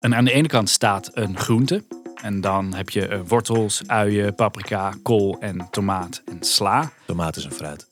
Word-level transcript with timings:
En 0.00 0.14
aan 0.14 0.24
de 0.24 0.32
ene 0.32 0.48
kant 0.48 0.70
staat 0.70 1.10
een 1.12 1.38
groente. 1.38 1.84
En 2.22 2.40
dan 2.40 2.74
heb 2.74 2.90
je 2.90 3.06
eh, 3.06 3.20
wortels, 3.26 3.82
uien, 3.86 4.34
paprika, 4.34 4.92
kool 5.02 5.36
en 5.40 5.68
tomaat 5.70 6.22
en 6.24 6.36
sla. 6.40 6.90
Tomaat 7.06 7.36
is 7.36 7.44
een 7.44 7.52
fruit. 7.52 7.86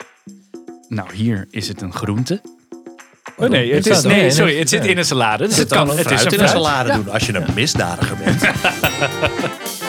Nou, 0.88 1.14
hier 1.14 1.46
is 1.50 1.68
het 1.68 1.80
een 1.80 1.92
groente. 1.92 2.40
Oh 3.36 3.48
nee, 3.48 3.74
het 3.74 3.86
is, 3.86 4.02
nee, 4.02 4.30
sorry, 4.30 4.58
het 4.58 4.68
zit 4.68 4.84
in 4.84 4.98
een 4.98 5.04
salade. 5.04 5.46
Dus 5.46 5.56
het 5.56 5.68
kan 5.68 5.88
het 5.88 5.98
is 5.98 6.04
fruit 6.04 6.24
een 6.24 6.32
in 6.32 6.40
een 6.40 6.48
fruit. 6.48 6.64
salade 6.64 6.92
doen 6.92 7.08
als 7.08 7.26
je 7.26 7.34
een 7.34 7.54
misdadiger 7.54 8.16
bent. 8.16 8.42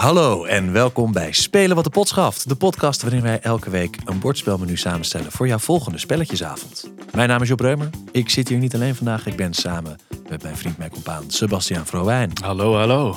Hallo 0.00 0.44
en 0.44 0.72
welkom 0.72 1.12
bij 1.12 1.32
Spelen 1.32 1.76
wat 1.76 1.84
de 1.84 1.90
pot 1.90 2.08
schaft. 2.08 2.48
De 2.48 2.54
podcast 2.54 3.02
waarin 3.02 3.22
wij 3.22 3.40
elke 3.40 3.70
week 3.70 3.98
een 4.04 4.18
bordspelmenu 4.18 4.76
samenstellen 4.76 5.32
voor 5.32 5.46
jouw 5.46 5.58
volgende 5.58 5.98
spelletjesavond. 5.98 6.90
Mijn 7.14 7.28
naam 7.28 7.42
is 7.42 7.48
Job 7.48 7.60
Reumer. 7.60 7.90
Ik 8.12 8.28
zit 8.30 8.48
hier 8.48 8.58
niet 8.58 8.74
alleen 8.74 8.94
vandaag. 8.94 9.26
Ik 9.26 9.36
ben 9.36 9.54
samen 9.54 9.98
met 10.28 10.42
mijn 10.42 10.56
vriend, 10.56 10.78
mijn 10.78 10.90
compaan 10.90 11.30
Sebastiaan 11.30 11.86
Vrouwijn. 11.86 12.30
Hallo, 12.42 12.76
hallo. 12.76 13.16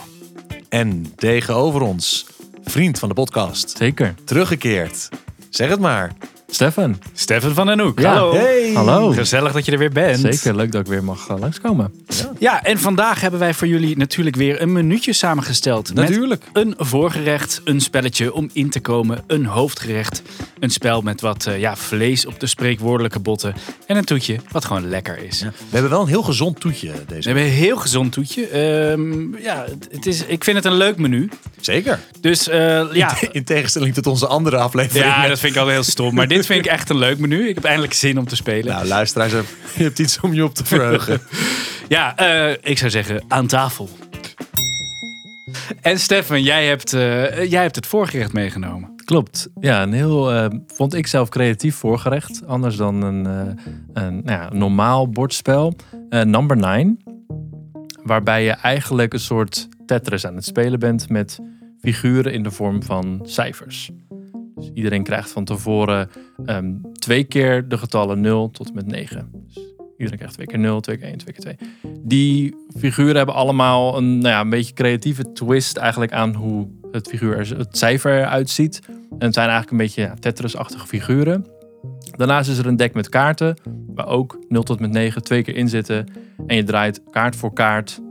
En 0.69 1.15
tegenover 1.15 1.81
ons, 1.81 2.25
vriend 2.63 2.99
van 2.99 3.09
de 3.09 3.15
podcast, 3.15 3.77
Zeker. 3.77 4.15
teruggekeerd. 4.25 5.09
Zeg 5.49 5.69
het 5.69 5.79
maar. 5.79 6.11
Stefan. 6.57 6.99
Stefan 7.13 7.53
van 7.53 7.65
den 7.67 7.79
Hoek. 7.79 7.99
Ja. 7.99 8.13
Hallo. 8.13 8.33
Hey. 8.33 8.71
Hallo. 8.73 9.11
Gezellig 9.11 9.51
dat 9.51 9.65
je 9.65 9.71
er 9.71 9.77
weer 9.77 9.91
bent. 9.91 10.19
Zeker, 10.19 10.55
leuk 10.55 10.71
dat 10.71 10.81
ik 10.81 10.87
weer 10.87 11.03
mag 11.03 11.27
eh, 11.27 11.39
langskomen. 11.39 11.93
Ja, 12.39 12.63
en 12.63 12.79
vandaag 12.79 13.21
hebben 13.21 13.39
wij 13.39 13.53
voor 13.53 13.67
jullie 13.67 13.97
natuurlijk 13.97 14.35
weer 14.35 14.61
een 14.61 14.71
minuutje 14.71 15.13
samengesteld. 15.13 15.93
Natuurlijk. 15.93 16.43
Met 16.53 16.65
een 16.65 16.73
voorgerecht, 16.77 17.61
een 17.63 17.81
spelletje 17.81 18.33
om 18.33 18.49
in 18.53 18.69
te 18.69 18.79
komen, 18.79 19.23
een 19.27 19.45
hoofdgerecht, 19.45 20.21
een 20.59 20.69
spel 20.69 21.01
met 21.01 21.21
wat 21.21 21.45
eh, 21.45 21.59
ja, 21.59 21.75
vlees 21.75 22.25
op 22.25 22.39
de 22.39 22.47
spreekwoordelijke 22.47 23.19
botten 23.19 23.53
en 23.87 23.97
een 23.97 24.05
toetje 24.05 24.37
wat 24.51 24.65
gewoon 24.65 24.89
lekker 24.89 25.17
is. 25.23 25.41
We 25.41 25.49
hebben 25.69 25.91
wel 25.91 26.01
een 26.01 26.07
heel 26.07 26.23
gezond 26.23 26.59
toetje 26.59 26.91
We 26.91 27.05
deze 27.07 27.27
hebben 27.27 27.45
een 27.47 27.51
heel 27.53 27.77
gezond 27.77 28.11
toetje. 28.11 28.47
Ehm, 28.47 29.35
ja, 29.37 29.65
het- 29.91 30.05
is, 30.05 30.25
ik 30.25 30.43
vind 30.43 30.57
het 30.57 30.65
een 30.65 30.77
leuk 30.77 30.97
menu. 30.97 31.29
Zeker. 31.61 31.99
Dus 32.21 32.47
eh, 32.47 32.93
ja, 32.93 33.15
In 33.31 33.43
tegenstelling 33.43 33.93
tot 33.93 34.07
onze 34.07 34.27
andere 34.27 34.57
aflevering. 34.57 35.05
ja, 35.05 35.19
met- 35.19 35.29
dat 35.29 35.39
vind 35.39 35.55
ik 35.55 35.61
al 35.61 35.67
heel 35.67 35.83
stom. 35.83 36.13
Maar 36.15 36.27
dit 36.27 36.42
vind 36.45 36.65
ik 36.65 36.71
echt 36.71 36.89
een 36.89 36.97
leuk 36.97 37.19
menu. 37.19 37.47
Ik 37.47 37.55
heb 37.55 37.63
eindelijk 37.63 37.93
zin 37.93 38.17
om 38.17 38.27
te 38.27 38.35
spelen. 38.35 38.73
Nou, 38.73 38.87
luisteraars, 38.87 39.31
je 39.77 39.83
hebt 39.83 39.99
iets 39.99 40.19
om 40.19 40.33
je 40.33 40.43
op 40.43 40.55
te 40.55 40.65
verheugen. 40.65 41.21
Ja, 41.87 42.17
eh, 42.17 42.57
ik 42.61 42.77
zou 42.77 42.91
zeggen 42.91 43.23
aan 43.27 43.47
tafel. 43.47 43.89
En 45.81 45.99
Stefan, 45.99 46.43
jij 46.43 46.67
hebt, 46.67 46.93
eh, 46.93 47.51
jij 47.51 47.61
hebt 47.61 47.75
het 47.75 47.87
voorgerecht 47.87 48.33
meegenomen. 48.33 48.93
Klopt. 49.05 49.49
Ja, 49.59 49.81
een 49.81 49.93
heel, 49.93 50.31
eh, 50.31 50.45
vond 50.67 50.93
ik 50.93 51.07
zelf 51.07 51.29
creatief 51.29 51.75
voorgerecht. 51.75 52.45
Anders 52.45 52.75
dan 52.75 53.01
een, 53.01 53.25
eh, 53.25 53.63
een 53.93 54.21
nou 54.23 54.41
ja, 54.41 54.49
normaal 54.53 55.09
bordspel. 55.09 55.73
Eh, 56.09 56.21
number 56.21 56.57
9. 56.57 56.97
Waarbij 58.03 58.43
je 58.43 58.51
eigenlijk 58.51 59.13
een 59.13 59.19
soort 59.19 59.67
Tetris 59.85 60.25
aan 60.25 60.35
het 60.35 60.45
spelen 60.45 60.79
bent 60.79 61.09
met 61.09 61.39
figuren 61.79 62.33
in 62.33 62.43
de 62.43 62.51
vorm 62.51 62.83
van 62.83 63.19
cijfers. 63.23 63.91
Dus 64.63 64.71
iedereen 64.73 65.03
krijgt 65.03 65.31
van 65.31 65.43
tevoren 65.43 66.09
ehm, 66.45 66.71
twee 66.93 67.23
keer 67.23 67.67
de 67.67 67.77
getallen 67.77 68.21
0 68.21 68.51
tot 68.51 68.67
en 68.67 68.75
met 68.75 68.85
9. 68.85 69.29
Dus 69.47 69.73
iedereen 69.97 70.17
krijgt 70.17 70.33
twee 70.33 70.47
keer 70.47 70.59
0, 70.59 70.79
twee 70.79 70.97
keer 70.97 71.07
1, 71.07 71.17
twee 71.17 71.33
keer 71.33 71.55
2. 71.57 71.69
Die 72.03 72.55
figuren 72.77 73.15
hebben 73.15 73.35
allemaal 73.35 73.97
een, 73.97 74.17
nou 74.17 74.33
ja, 74.33 74.41
een 74.41 74.49
beetje 74.49 74.73
creatieve 74.73 75.31
twist 75.31 75.77
eigenlijk 75.77 76.13
aan 76.13 76.33
hoe 76.33 76.67
het, 76.91 77.07
figuur, 77.07 77.57
het 77.57 77.77
cijfer 77.77 78.19
eruit 78.19 78.49
ziet. 78.49 78.79
En 78.87 79.25
het 79.25 79.33
zijn 79.33 79.49
eigenlijk 79.49 79.71
een 79.71 79.77
beetje 79.77 80.01
ja, 80.01 80.13
Tetris-achtige 80.19 80.87
figuren. 80.87 81.45
Daarnaast 82.17 82.49
is 82.49 82.57
er 82.57 82.65
een 82.65 82.77
deck 82.77 82.93
met 82.93 83.09
kaarten, 83.09 83.57
waar 83.87 84.07
ook 84.07 84.39
0 84.49 84.63
tot 84.63 84.79
met 84.79 84.91
9 84.91 85.23
twee 85.23 85.43
keer 85.43 85.55
in 85.55 85.69
zitten. 85.69 86.07
En 86.47 86.55
je 86.55 86.63
draait 86.63 87.01
kaart 87.11 87.35
voor 87.35 87.53
kaart 87.53 88.01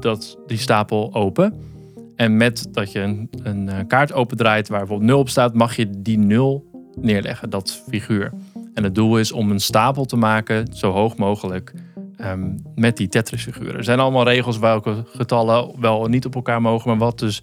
dat, 0.00 0.38
die 0.46 0.58
stapel 0.58 1.14
open. 1.14 1.71
En 2.16 2.36
met 2.36 2.68
dat 2.70 2.92
je 2.92 3.00
een, 3.00 3.28
een 3.42 3.68
eh, 3.68 3.78
kaart 3.86 4.12
opendraait 4.12 4.68
waar 4.68 4.78
bijvoorbeeld 4.78 5.10
0 5.10 5.18
op 5.18 5.28
staat, 5.28 5.54
mag 5.54 5.76
je 5.76 5.90
die 5.98 6.18
0 6.18 6.70
neerleggen, 7.00 7.50
dat 7.50 7.82
figuur. 7.88 8.32
En 8.74 8.84
het 8.84 8.94
doel 8.94 9.18
is 9.18 9.32
om 9.32 9.50
een 9.50 9.60
stapel 9.60 10.04
te 10.04 10.16
maken, 10.16 10.66
zo 10.72 10.90
hoog 10.90 11.16
mogelijk, 11.16 11.72
ehm, 12.16 12.56
met 12.74 12.96
die 12.96 13.08
Tetris-figuren. 13.08 13.76
Er 13.76 13.84
zijn 13.84 14.00
allemaal 14.00 14.24
regels 14.24 14.58
welke 14.58 15.04
getallen 15.06 15.80
wel 15.80 16.06
niet 16.06 16.26
op 16.26 16.34
elkaar 16.34 16.60
mogen, 16.60 16.88
maar 16.88 16.98
wat 16.98 17.18
dus 17.18 17.42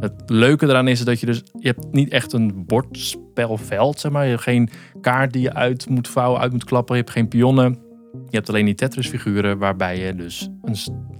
het 0.00 0.22
leuke 0.26 0.66
eraan 0.66 0.88
is, 0.88 0.98
is 0.98 1.04
dat 1.04 1.20
je 1.20 1.26
dus, 1.26 1.42
je 1.58 1.66
hebt 1.66 1.92
niet 1.92 2.10
echt 2.10 2.32
een 2.32 2.64
bordspelveld, 2.66 4.00
zeg 4.00 4.12
maar. 4.12 4.24
Je 4.24 4.30
hebt 4.30 4.42
geen 4.42 4.70
kaart 5.00 5.32
die 5.32 5.42
je 5.42 5.54
uit 5.54 5.88
moet 5.88 6.08
vouwen, 6.08 6.40
uit 6.40 6.52
moet 6.52 6.64
klappen. 6.64 6.96
Je 6.96 7.00
hebt 7.00 7.14
geen 7.14 7.28
pionnen. 7.28 7.78
Je 8.12 8.36
hebt 8.36 8.48
alleen 8.48 8.64
die 8.64 8.74
Tetris-figuren 8.74 9.58
waarbij 9.58 9.98
je 9.98 10.14
dus 10.14 10.48
een, 10.62 10.76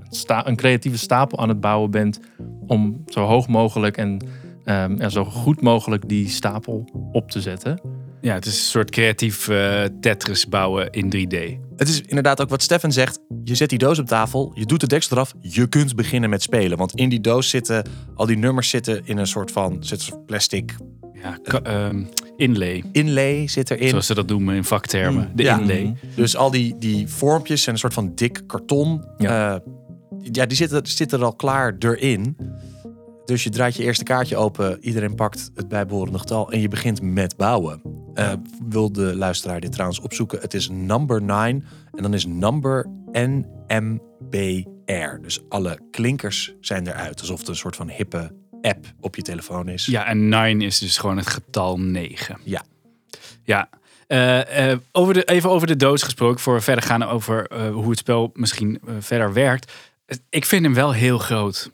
sta, 0.08 0.46
een 0.46 0.56
creatieve 0.56 0.98
stapel 0.98 1.38
aan 1.38 1.48
het 1.48 1.60
bouwen 1.60 1.90
bent 1.90 2.20
om 2.66 3.02
zo 3.06 3.24
hoog 3.24 3.48
mogelijk 3.48 3.96
en 3.96 4.26
ehm, 4.64 4.96
ja, 4.98 5.08
zo 5.08 5.24
goed 5.24 5.60
mogelijk 5.60 6.08
die 6.08 6.28
stapel 6.28 6.88
op 7.12 7.30
te 7.30 7.40
zetten. 7.40 7.80
Ja, 8.20 8.34
het 8.34 8.46
is 8.46 8.52
een 8.52 8.64
soort 8.64 8.90
creatief 8.90 9.48
eh, 9.48 9.84
Tetris 10.00 10.48
bouwen 10.48 10.90
in 10.90 11.04
3D. 11.16 11.68
Het 11.76 11.88
is 11.88 12.00
inderdaad 12.00 12.40
ook 12.40 12.48
wat 12.48 12.62
Stefan 12.62 12.92
zegt. 12.92 13.20
Je 13.44 13.54
zet 13.54 13.68
die 13.68 13.78
doos 13.78 13.98
op 13.98 14.06
tafel, 14.06 14.52
je 14.54 14.66
doet 14.66 14.80
de 14.80 14.86
deksel 14.86 15.16
eraf. 15.16 15.34
Je 15.40 15.66
kunt 15.66 15.96
beginnen 15.96 16.30
met 16.30 16.42
spelen. 16.42 16.78
Want 16.78 16.94
in 16.94 17.08
die 17.08 17.20
doos 17.20 17.48
zitten, 17.48 17.84
al 18.14 18.26
die 18.26 18.36
nummers 18.36 18.68
zitten 18.68 19.00
in 19.04 19.18
een 19.18 19.26
soort 19.26 19.50
van 19.50 19.84
zit 19.84 20.10
plastic 20.26 20.76
Ja, 21.12 21.38
ehm, 21.62 22.04
inlay, 22.40 22.84
inlay 22.92 23.48
zit 23.48 23.70
erin. 23.70 23.88
zoals 23.88 24.06
ze 24.06 24.14
dat 24.14 24.28
noemen 24.28 24.54
in 24.54 24.64
vaktermen. 24.64 25.26
Mm, 25.28 25.36
De 25.36 25.42
ja. 25.42 25.58
inlay. 25.58 25.94
Dus 26.14 26.36
al 26.36 26.50
die, 26.50 26.76
die 26.78 27.08
vormpjes 27.08 27.62
zijn 27.62 27.74
een 27.74 27.80
soort 27.80 27.94
van 27.94 28.12
dik 28.14 28.42
karton. 28.46 29.04
Ja, 29.18 29.60
ja 30.22 30.46
die 30.46 30.56
zitten, 30.56 30.86
zitten 30.86 31.18
er 31.18 31.24
al 31.24 31.34
klaar 31.34 31.76
erin. 31.78 32.36
Dus 33.24 33.44
je 33.44 33.50
draait 33.50 33.76
je 33.76 33.82
eerste 33.82 34.04
kaartje 34.04 34.36
open. 34.36 34.78
Iedereen 34.80 35.14
pakt 35.14 35.50
het 35.54 35.68
bijbehorende 35.68 36.18
getal. 36.18 36.50
En 36.52 36.60
je 36.60 36.68
begint 36.68 37.02
met 37.02 37.36
bouwen. 37.36 37.82
Eh, 38.14 38.32
wil 38.68 38.92
de 38.92 39.16
luisteraar 39.16 39.60
dit 39.60 39.72
trouwens 39.72 40.00
opzoeken? 40.00 40.40
Het 40.40 40.54
is 40.54 40.68
number 40.68 41.22
9. 41.22 41.64
En 41.92 42.02
dan 42.02 42.14
is 42.14 42.26
number 42.26 42.86
NMBR. 43.12 45.20
Dus 45.22 45.40
alle 45.48 45.78
klinkers 45.90 46.54
zijn 46.60 46.86
eruit. 46.86 47.20
Alsof 47.20 47.38
het 47.38 47.48
een 47.48 47.56
soort 47.56 47.76
van 47.76 47.90
hippe 47.90 48.30
app 48.62 48.86
op 49.00 49.16
je 49.16 49.22
telefoon 49.22 49.68
is. 49.68 49.86
Ja, 49.86 50.06
en 50.06 50.28
9 50.28 50.60
is 50.60 50.78
dus 50.78 50.98
gewoon 50.98 51.16
het 51.16 51.26
getal 51.26 51.80
9. 51.80 52.38
Ja. 52.44 52.62
Ja. 53.44 53.68
Eh, 54.06 54.70
eh, 54.70 54.78
over 54.92 55.14
de, 55.14 55.24
even 55.24 55.50
over 55.50 55.66
de 55.66 55.76
doos 55.76 56.02
gesproken, 56.02 56.40
voor 56.40 56.54
we 56.54 56.60
verder 56.60 56.84
gaan 56.84 57.02
over 57.02 57.46
eh, 57.46 57.70
hoe 57.70 57.90
het 57.90 57.98
spel 57.98 58.30
misschien 58.34 58.80
verder 58.98 59.32
werkt. 59.32 59.72
Ik 60.30 60.44
vind 60.44 60.64
hem 60.64 60.74
wel 60.74 60.92
heel 60.92 61.18
groot. 61.18 61.70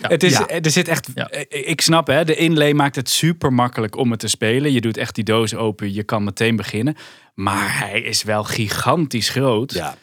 het 0.00 0.22
is, 0.22 0.38
Ja. 0.38 0.48
Er 0.48 0.70
zit 0.70 0.88
echt, 0.88 1.08
Ja. 1.14 1.30
ik 1.48 1.80
snap 1.80 2.06
hè, 2.06 2.24
de 2.24 2.34
inlay 2.34 2.72
maakt 2.72 2.96
het 2.96 3.08
super 3.08 3.52
makkelijk 3.52 3.96
om 3.96 4.10
het 4.10 4.20
te 4.20 4.28
spelen. 4.28 4.72
Je 4.72 4.80
doet 4.80 4.96
echt 4.96 5.14
die 5.14 5.24
doos 5.24 5.54
open, 5.54 5.92
je 5.94 6.02
kan 6.02 6.24
meteen 6.24 6.56
beginnen. 6.56 6.96
Maar 7.34 7.78
hij 7.78 8.00
is 8.00 8.22
wel 8.22 8.44
gigantisch 8.44 9.28
groot. 9.28 9.72
Ja. 9.72 9.94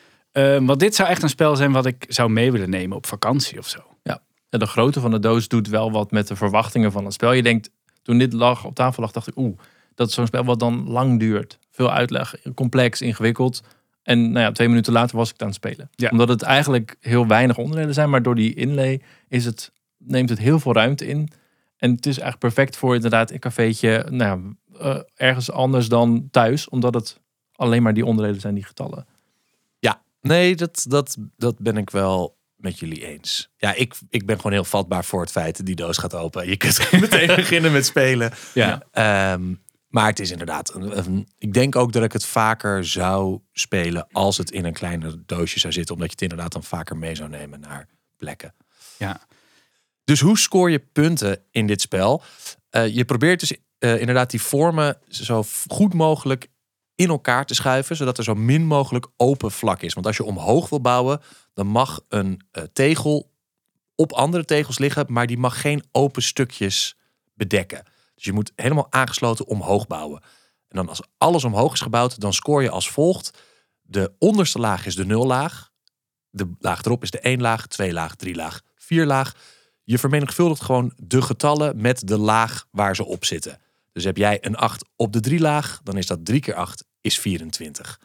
Want 0.59 0.79
dit 0.79 0.95
zou 0.95 1.09
echt 1.09 1.23
een 1.23 1.29
spel 1.29 1.55
zijn 1.55 1.71
wat 1.71 1.85
ik 1.85 2.05
zou 2.07 2.29
mee 2.29 2.51
willen 2.51 2.69
nemen 2.69 2.97
op 2.97 3.05
vakantie 3.05 3.57
of 3.57 3.67
zo. 3.67 3.88
De 4.49 4.65
grootte 4.65 4.99
van 4.99 5.11
de 5.11 5.19
doos 5.19 5.47
doet 5.47 5.67
wel 5.67 5.91
wat 5.91 6.11
met 6.11 6.27
de 6.27 6.35
verwachtingen 6.35 6.91
van 6.91 7.05
het 7.05 7.13
spel. 7.13 7.31
Je 7.31 7.43
denkt, 7.43 7.69
toen 8.01 8.17
dit 8.17 8.33
lag, 8.33 8.65
op 8.65 8.75
tafel 8.75 9.03
lag, 9.03 9.11
dacht 9.11 9.27
ik, 9.27 9.37
oeh, 9.37 9.57
dat 9.95 10.07
is 10.07 10.13
zo'n 10.13 10.25
spel 10.25 10.43
wat 10.43 10.59
dan 10.59 10.89
lang 10.89 11.19
duurt. 11.19 11.59
Veel 11.71 11.91
uitleg, 11.91 12.35
complex, 12.55 13.01
ingewikkeld. 13.01 13.63
En 14.03 14.31
nou 14.31 14.45
ja, 14.45 14.51
twee 14.51 14.67
minuten 14.67 14.93
later 14.93 15.17
was 15.17 15.27
ik 15.27 15.33
het 15.33 15.41
aan 15.41 15.47
het 15.47 15.57
spelen. 15.57 15.89
Ja. 15.95 16.09
Omdat 16.09 16.29
het 16.29 16.41
eigenlijk 16.41 16.95
heel 16.99 17.27
weinig 17.27 17.57
onderdelen 17.57 17.93
zijn, 17.93 18.09
maar 18.09 18.21
door 18.21 18.35
die 18.35 18.53
inlay 18.53 19.01
is 19.27 19.45
het, 19.45 19.71
neemt 19.97 20.29
het 20.29 20.39
heel 20.39 20.59
veel 20.59 20.73
ruimte 20.73 21.07
in. 21.07 21.29
En 21.77 21.91
het 21.91 22.05
is 22.05 22.19
echt 22.19 22.39
perfect 22.39 22.77
voor 22.77 22.95
inderdaad 22.95 23.31
een 23.31 23.39
cafeetje, 23.39 24.05
nou 24.09 24.41
ja, 24.41 24.55
eh, 24.79 25.01
ergens 25.15 25.51
anders 25.51 25.89
dan 25.89 26.27
thuis, 26.31 26.69
omdat 26.69 26.93
het 26.93 27.19
alleen 27.55 27.83
maar 27.83 27.93
die 27.93 28.05
onderdelen 28.05 28.41
zijn, 28.41 28.53
die 28.53 28.63
getallen. 28.63 29.07
Ja, 29.79 30.01
nee, 30.21 30.55
dat, 30.55 30.85
dat, 30.87 31.17
dat 31.37 31.59
ben 31.59 31.77
ik 31.77 31.89
wel 31.89 32.37
met 32.59 32.79
jullie 32.79 33.05
eens. 33.07 33.49
Ja, 33.57 33.73
ik, 33.73 33.93
ik 34.09 34.25
ben 34.25 34.35
gewoon 34.35 34.51
heel 34.51 34.63
vatbaar 34.63 35.05
voor 35.05 35.21
het 35.21 35.31
feit 35.31 35.57
dat 35.57 35.65
die 35.65 35.75
doos 35.75 35.97
gaat 35.97 36.13
open. 36.15 36.47
Je 36.49 36.57
kunt 36.57 36.91
meteen 37.01 37.27
beginnen 37.35 37.71
met 37.71 37.85
spelen. 37.85 38.31
Ja. 38.53 38.83
Ehm, 38.91 39.53
maar 39.87 40.07
het 40.07 40.19
is 40.19 40.31
inderdaad, 40.31 40.73
een, 40.73 40.97
een- 40.97 41.27
ik 41.37 41.53
denk 41.53 41.75
ook 41.75 41.91
dat 41.93 42.03
ik 42.03 42.13
het 42.13 42.25
vaker 42.25 42.85
zou 42.85 43.39
spelen 43.51 44.07
als 44.11 44.37
het 44.37 44.51
in 44.51 44.65
een 44.65 44.73
kleiner 44.73 45.15
doosje 45.25 45.59
zou 45.59 45.73
zitten. 45.73 45.93
Omdat 45.95 46.07
je 46.09 46.13
het 46.19 46.31
inderdaad 46.31 46.51
dan 46.51 46.63
vaker 46.63 46.97
mee 46.97 47.15
zou 47.15 47.29
nemen 47.29 47.59
naar 47.59 47.87
plekken. 48.17 48.55
Ja. 48.97 49.21
Dus 50.03 50.19
hoe 50.19 50.37
scoor 50.37 50.71
je 50.71 50.79
punten 50.79 51.43
in 51.51 51.67
dit 51.67 51.81
spel? 51.81 52.23
Eh, 52.69 52.87
je 52.95 53.05
probeert 53.05 53.39
dus 53.39 53.53
eh, 53.79 53.99
inderdaad 53.99 54.29
die 54.31 54.41
vormen 54.41 54.97
zo 55.07 55.43
goed 55.67 55.93
mogelijk 55.93 56.47
in 56.99 57.09
elkaar 57.09 57.45
te 57.45 57.53
schuiven, 57.53 57.95
zodat 57.95 58.17
er 58.17 58.23
zo 58.23 58.35
min 58.35 58.65
mogelijk 58.65 59.07
open 59.17 59.51
vlak 59.51 59.81
is. 59.81 59.93
Want 59.93 60.05
als 60.05 60.17
je 60.17 60.23
omhoog 60.23 60.69
wil 60.69 60.81
bouwen, 60.81 61.21
dan 61.53 61.67
mag 61.67 62.01
een 62.07 62.41
eh, 62.51 62.63
tegel 62.73 63.31
op 63.95 64.13
andere 64.13 64.45
tegels 64.45 64.77
liggen, 64.77 65.05
maar 65.07 65.27
die 65.27 65.37
mag 65.37 65.61
geen 65.61 65.83
open 65.91 66.21
stukjes 66.21 66.97
bedekken. 67.33 67.83
Dus 68.15 68.23
je 68.23 68.33
moet 68.33 68.51
helemaal 68.55 68.87
aangesloten 68.89 69.47
omhoog 69.47 69.87
bouwen. 69.87 70.21
En 70.67 70.75
dan 70.75 70.89
als 70.89 71.01
alles 71.17 71.43
omhoog 71.43 71.73
is 71.73 71.81
gebouwd, 71.81 72.19
dan 72.19 72.33
scoor 72.33 72.63
je 72.63 72.69
als 72.69 72.89
volgt. 72.89 73.37
De 73.81 74.13
onderste 74.17 74.59
laag 74.59 74.85
is 74.85 74.95
de 74.95 75.05
nullaag. 75.05 75.71
De 76.29 76.51
laag 76.59 76.83
erop 76.83 77.03
is 77.03 77.11
de 77.11 77.19
één 77.19 77.41
laag, 77.41 77.67
twee 77.67 77.93
laag, 77.93 78.15
drie 78.15 78.35
laag, 78.35 78.61
vier 78.75 79.05
laag. 79.05 79.35
Je 79.83 79.97
vermenigvuldigt 79.97 80.61
gewoon 80.61 80.93
de 80.95 81.21
getallen 81.21 81.81
met 81.81 82.07
de 82.07 82.17
laag 82.17 82.67
waar 82.71 82.95
ze 82.95 83.05
op 83.05 83.25
zitten. 83.25 83.59
Dus 83.91 84.03
heb 84.03 84.17
jij 84.17 84.37
een 84.41 84.55
8 84.55 84.85
op 84.95 85.13
de 85.13 85.19
drie 85.19 85.39
laag, 85.39 85.81
dan 85.83 85.97
is 85.97 86.07
dat 86.07 86.25
3 86.25 86.39
keer 86.39 86.55
8 86.55 86.87
is 87.01 87.19
24. 87.19 87.99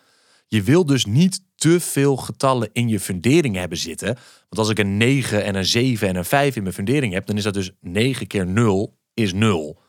Je 0.46 0.62
wil 0.62 0.86
dus 0.86 1.04
niet 1.04 1.42
te 1.54 1.80
veel 1.80 2.16
getallen 2.16 2.68
in 2.72 2.88
je 2.88 3.00
fundering 3.00 3.56
hebben 3.56 3.78
zitten. 3.78 4.06
Want 4.48 4.58
als 4.58 4.68
ik 4.68 4.78
een 4.78 4.96
9 4.96 5.44
en 5.44 5.54
een 5.54 5.64
7 5.66 6.08
en 6.08 6.16
een 6.16 6.24
5 6.24 6.56
in 6.56 6.62
mijn 6.62 6.74
fundering 6.74 7.12
heb, 7.12 7.26
dan 7.26 7.36
is 7.36 7.42
dat 7.42 7.54
dus 7.54 7.70
9 7.80 8.26
keer 8.26 8.46
0 8.46 8.98
is 9.14 9.32
0. 9.32 9.80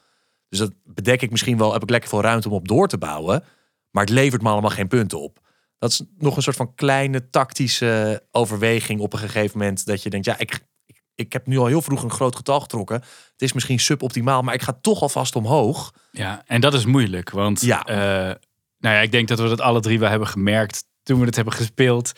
Dus 0.50 0.60
dat 0.60 0.72
bedek 0.84 1.22
ik 1.22 1.32
misschien 1.32 1.58
wel, 1.58 1.74
heb 1.74 1.84
ik 1.84 1.90
lekker 1.90 2.10
veel 2.10 2.22
ruimte 2.22 2.50
om 2.50 2.54
op 2.56 2.68
door 2.68 2.88
te 2.88 2.98
bouwen. 2.98 3.44
Maar 3.92 4.04
het 4.04 4.14
levert 4.14 4.42
me 4.42 4.50
allemaal 4.50 4.70
geen 4.70 4.88
punten 4.88 5.22
op. 5.22 5.40
Dat 5.80 5.92
is 5.92 6.02
nog 6.18 6.36
een 6.36 6.42
soort 6.44 6.56
van 6.56 6.76
kleine 6.76 7.30
tactische 7.30 8.24
overweging 8.32 9.00
op 9.00 9.14
een 9.14 9.20
gegeven 9.20 9.58
moment. 9.58 9.86
Dat 9.86 10.04
je 10.04 10.10
denkt, 10.10 10.26
ja, 10.26 10.38
ik, 10.38 10.60
ik, 10.86 11.02
ik 11.16 11.34
heb 11.34 11.48
nu 11.48 11.58
al 11.58 11.66
heel 11.66 11.82
vroeg 11.82 12.04
een 12.04 12.12
groot 12.12 12.36
getal 12.36 12.60
getrokken. 12.60 12.96
Het 13.32 13.42
is 13.42 13.54
misschien 13.54 13.80
suboptimaal, 13.80 14.42
maar 14.42 14.54
ik 14.54 14.62
ga 14.62 14.78
toch 14.82 15.02
alvast 15.02 15.36
omhoog. 15.36 15.94
Ja, 16.12 16.44
en 16.46 16.62
dat 16.62 16.74
is 16.74 16.86
moeilijk. 16.86 17.30
Want 17.30 17.62
Ja. 17.62 17.84
eh, 17.86 18.36
nou 18.80 18.96
ja, 18.96 19.02
ik 19.02 19.12
denk 19.12 19.28
dat 19.28 19.40
we 19.40 19.48
dat 19.48 19.62
alle 19.62 19.80
drie 19.80 20.00
wel 20.00 20.10
hebben 20.10 20.28
gemerkt 20.28 20.84
toen 21.04 21.20
we 21.20 21.26
het 21.26 21.36
hebben 21.36 21.54
gespeeld. 21.54 22.12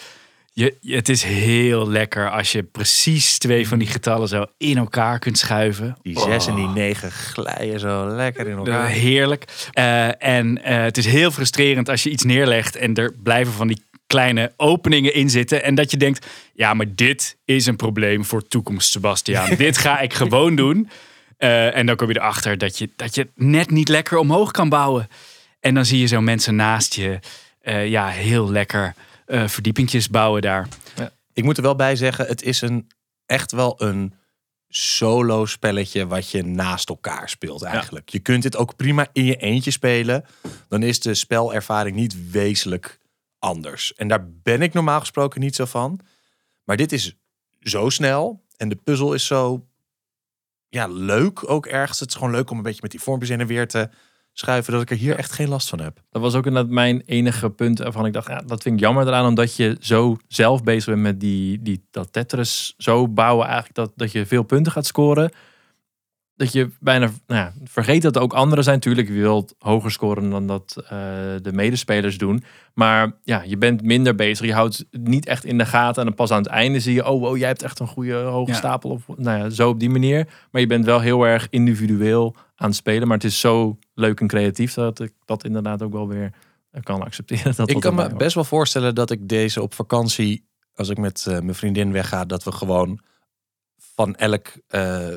Je, 0.52 0.78
het 0.82 1.10
is 1.10 1.24
heel 1.24 1.90
lekker 1.90 2.32
als 2.32 2.52
je 2.52 2.64
precies 2.64 3.38
twee 3.38 3.68
van 3.68 3.80
die 3.80 3.88
getallen 3.88 4.28
zo 4.28 4.46
in 4.58 4.78
elkaar 4.78 5.20
kunt 5.20 5.38
schuiven. 5.38 5.98
Die 6.02 6.20
6 6.20 6.48
en 6.48 6.56
die 6.56 6.68
9 6.68 7.12
glijden 7.12 7.80
zo 7.80 8.08
lekker 8.08 8.48
in 8.48 8.58
elkaar. 8.58 8.88
heerlijk. 8.88 9.46
Eh, 9.72 10.24
en 10.24 10.64
eh, 10.64 10.82
het 10.82 10.98
is 10.98 11.06
heel 11.06 11.32
frustrerend 11.32 11.90
als 11.90 12.04
je 12.04 12.10
iets 12.10 12.24
neerlegt 12.24 12.76
en 12.76 12.94
er 12.94 13.14
blijven 13.24 13.54
van 13.54 13.68
die 13.68 13.82
kleine 14.08 14.54
openingen 14.56 15.14
in 15.14 15.30
zitten. 15.30 15.64
En 15.64 15.76
dat 15.76 15.92
je 15.92 15.98
denkt, 15.98 16.26
ja, 16.54 16.74
maar 16.74 16.96
dit 16.96 17.38
is 17.46 17.66
een 17.66 17.76
probleem 17.76 18.26
voor 18.26 18.48
toekomst, 18.48 18.92
Sebastiaan. 18.92 19.56
dit 19.66 19.78
ga 19.78 20.00
ik 20.00 20.14
gewoon 20.14 20.56
doen. 20.56 20.90
Eh, 21.38 21.76
en 21.76 21.86
dan 21.86 21.96
kom 21.96 22.08
je 22.08 22.16
erachter 22.16 22.58
dat 22.58 22.78
je, 22.78 22.90
dat 22.96 23.16
je 23.16 23.28
net 23.36 23.70
niet 23.70 23.90
lekker 23.90 24.18
omhoog 24.18 24.52
kan 24.52 24.70
bouwen. 24.70 25.08
En 25.68 25.74
dan 25.74 25.86
zie 25.86 26.00
je 26.00 26.06
zo 26.06 26.22
mensen 26.22 26.56
naast 26.56 26.94
je 26.94 27.20
eh, 27.62 27.88
ja, 27.88 28.08
heel 28.08 28.52
lekker 28.52 28.94
eh 29.26 29.48
verdiepingjes 29.48 30.10
bouwen 30.10 30.42
daar. 30.42 30.68
Ik 31.34 31.44
moet 31.44 31.58
er 31.58 31.64
wel 31.64 31.76
bij 31.76 31.96
zeggen, 31.96 32.26
het 32.26 32.42
is 32.42 32.62
een, 32.62 32.88
echt 33.26 33.52
wel 33.52 33.82
een 33.82 34.14
solo 34.68 35.46
spelletje 35.46 36.08
wat 36.08 36.32
je 36.32 36.44
naast 36.44 36.90
elkaar 36.90 37.30
speelt 37.30 37.64
eigenlijk. 37.64 38.10
Je 38.10 38.20
kunt 38.20 38.44
dit 38.44 38.56
ook 38.58 38.76
prima 38.76 39.08
in 39.12 39.26
je 39.26 39.36
eentje 39.36 39.72
spelen. 39.72 40.26
Dan 40.68 40.84
is 40.84 41.00
de 41.00 41.14
spelervaring 41.14 41.96
niet 41.96 42.32
wezenlijk 42.32 43.00
anders. 43.40 43.94
En 43.96 44.08
daar 44.08 44.28
ben 44.30 44.62
ik 44.62 44.74
normaal 44.74 45.00
gesproken 45.00 45.42
niet 45.42 45.56
zo 45.56 45.66
van. 45.66 46.00
Maar 46.64 46.78
dit 46.78 46.92
is 46.92 47.16
zo 47.60 47.90
snel 47.90 48.44
en 48.58 48.70
de 48.70 48.76
puzzel 48.76 49.14
is 49.14 49.26
zo 49.26 49.68
ja, 50.70 50.88
leuk 50.88 51.50
ook 51.50 51.66
ergens. 51.66 52.00
Het 52.00 52.10
is 52.10 52.16
gewoon 52.16 52.32
leuk 52.32 52.50
om 52.50 52.58
een 52.58 52.64
beetje 52.64 52.82
met 52.82 52.92
die 52.92 53.02
vormpjes 53.02 53.30
in 53.30 53.40
en 53.40 53.48
weer 53.48 53.68
te 53.68 53.90
schuiven, 54.40 54.74
dat 54.74 54.82
ik 54.82 54.90
er 54.92 54.98
hier 54.98 55.16
echt 55.16 55.32
geen 55.32 55.48
last 55.50 55.70
van 55.70 55.80
heb. 55.80 56.02
Dat 56.12 56.22
was 56.22 56.36
ook 56.36 56.46
inderdaad 56.46 56.72
mijn 56.72 57.02
enige 57.06 57.50
punt 57.50 57.80
waarvan 57.80 58.06
ik 58.06 58.14
dacht, 58.14 58.28
ja, 58.28 58.42
dat 58.46 58.62
vind 58.62 58.76
ik 58.76 58.82
jammer 58.82 59.08
eraan, 59.08 59.26
omdat 59.26 59.56
je 59.56 59.78
zo 59.80 60.18
zelf 60.28 60.64
bezig 60.64 60.86
bent 60.86 61.02
met 61.02 61.20
die, 61.20 61.62
die, 61.62 61.88
dat 61.92 62.14
Tetris 62.14 62.74
zo 62.78 63.08
bouwen 63.08 63.46
eigenlijk, 63.46 63.76
dat, 63.76 63.92
dat 63.96 64.12
je 64.12 64.26
veel 64.26 64.44
punten 64.44 64.72
gaat 64.72 64.86
scoren. 64.86 65.32
Dat 66.36 66.52
je 66.54 66.70
bijna 66.80 67.10
nou 67.28 67.42
ja, 67.42 67.54
vergeet 67.64 68.02
dat 68.02 68.16
er 68.16 68.22
ook 68.22 68.34
anderen 68.34 68.64
zijn. 68.64 68.80
Tuurlijk, 68.80 69.08
je 69.08 69.14
wilt 69.14 69.56
hoger 69.60 69.92
scoren 69.92 70.30
dan 70.30 70.48
dat 70.48 70.76
eh, 70.84 70.90
de 71.42 71.52
medespelers 71.54 72.18
doen. 72.18 72.44
Maar 72.74 73.12
ja, 73.24 73.42
je 73.46 73.58
bent 73.58 73.82
minder 73.82 74.16
bezig. 74.16 74.46
Je 74.46 74.54
houdt 74.54 74.78
het 74.78 75.08
niet 75.08 75.26
echt 75.26 75.46
in 75.46 75.58
de 75.58 75.66
gaten. 75.66 76.02
En 76.02 76.08
dan 76.08 76.16
pas 76.16 76.32
aan 76.32 76.42
het 76.42 76.48
einde 76.48 76.80
zie 76.80 76.94
je, 76.94 77.06
oh, 77.10 77.22
wow, 77.22 77.38
jij 77.38 77.48
hebt 77.48 77.64
echt 77.64 77.80
een 77.80 77.88
goede 77.88 78.14
hoge 78.16 78.52
Ja. 78.52 78.58
stapel. 78.58 78.90
Of, 78.90 79.08
nou 79.16 79.38
ja, 79.38 79.50
zo 79.50 79.70
op 79.70 79.80
die 79.80 79.90
manier. 79.90 80.28
Maar 80.52 80.62
je 80.62 80.68
bent 80.68 80.86
wel 80.86 81.00
heel 81.00 81.24
erg 81.28 81.48
individueel 81.50 82.36
aan 82.56 82.68
het 82.68 82.76
spelen. 82.78 83.08
Maar 83.08 83.18
het 83.18 83.26
is 83.26 83.40
zo 83.40 83.78
leuk 83.98 84.20
en 84.20 84.28
creatief 84.28 84.74
dat 84.74 85.00
ik 85.00 85.14
dat 85.26 85.44
inderdaad 85.44 85.82
ook 85.82 85.92
wel 85.92 86.08
weer 86.08 86.32
eh, 86.72 86.82
kan 86.84 87.04
accepteren. 87.04 87.56
Dat 87.56 87.70
Ik 87.70 87.80
kan 87.80 87.96
me 87.96 88.16
best 88.16 88.36
wel 88.36 88.44
voorstellen 88.44 88.96
dat 88.96 89.12
ik 89.12 89.28
deze 89.30 89.62
op 89.62 89.74
vakantie, 89.74 90.46
als 90.76 90.90
ik 90.90 90.98
met 90.98 91.26
eh, 91.28 91.34
mijn 91.40 91.56
vriendin 91.56 91.92
wegga, 91.92 92.26
dat 92.26 92.44
we 92.44 92.52
gewoon 92.52 93.00
van 93.96 94.16
elk 94.16 94.48
eh, 94.68 95.08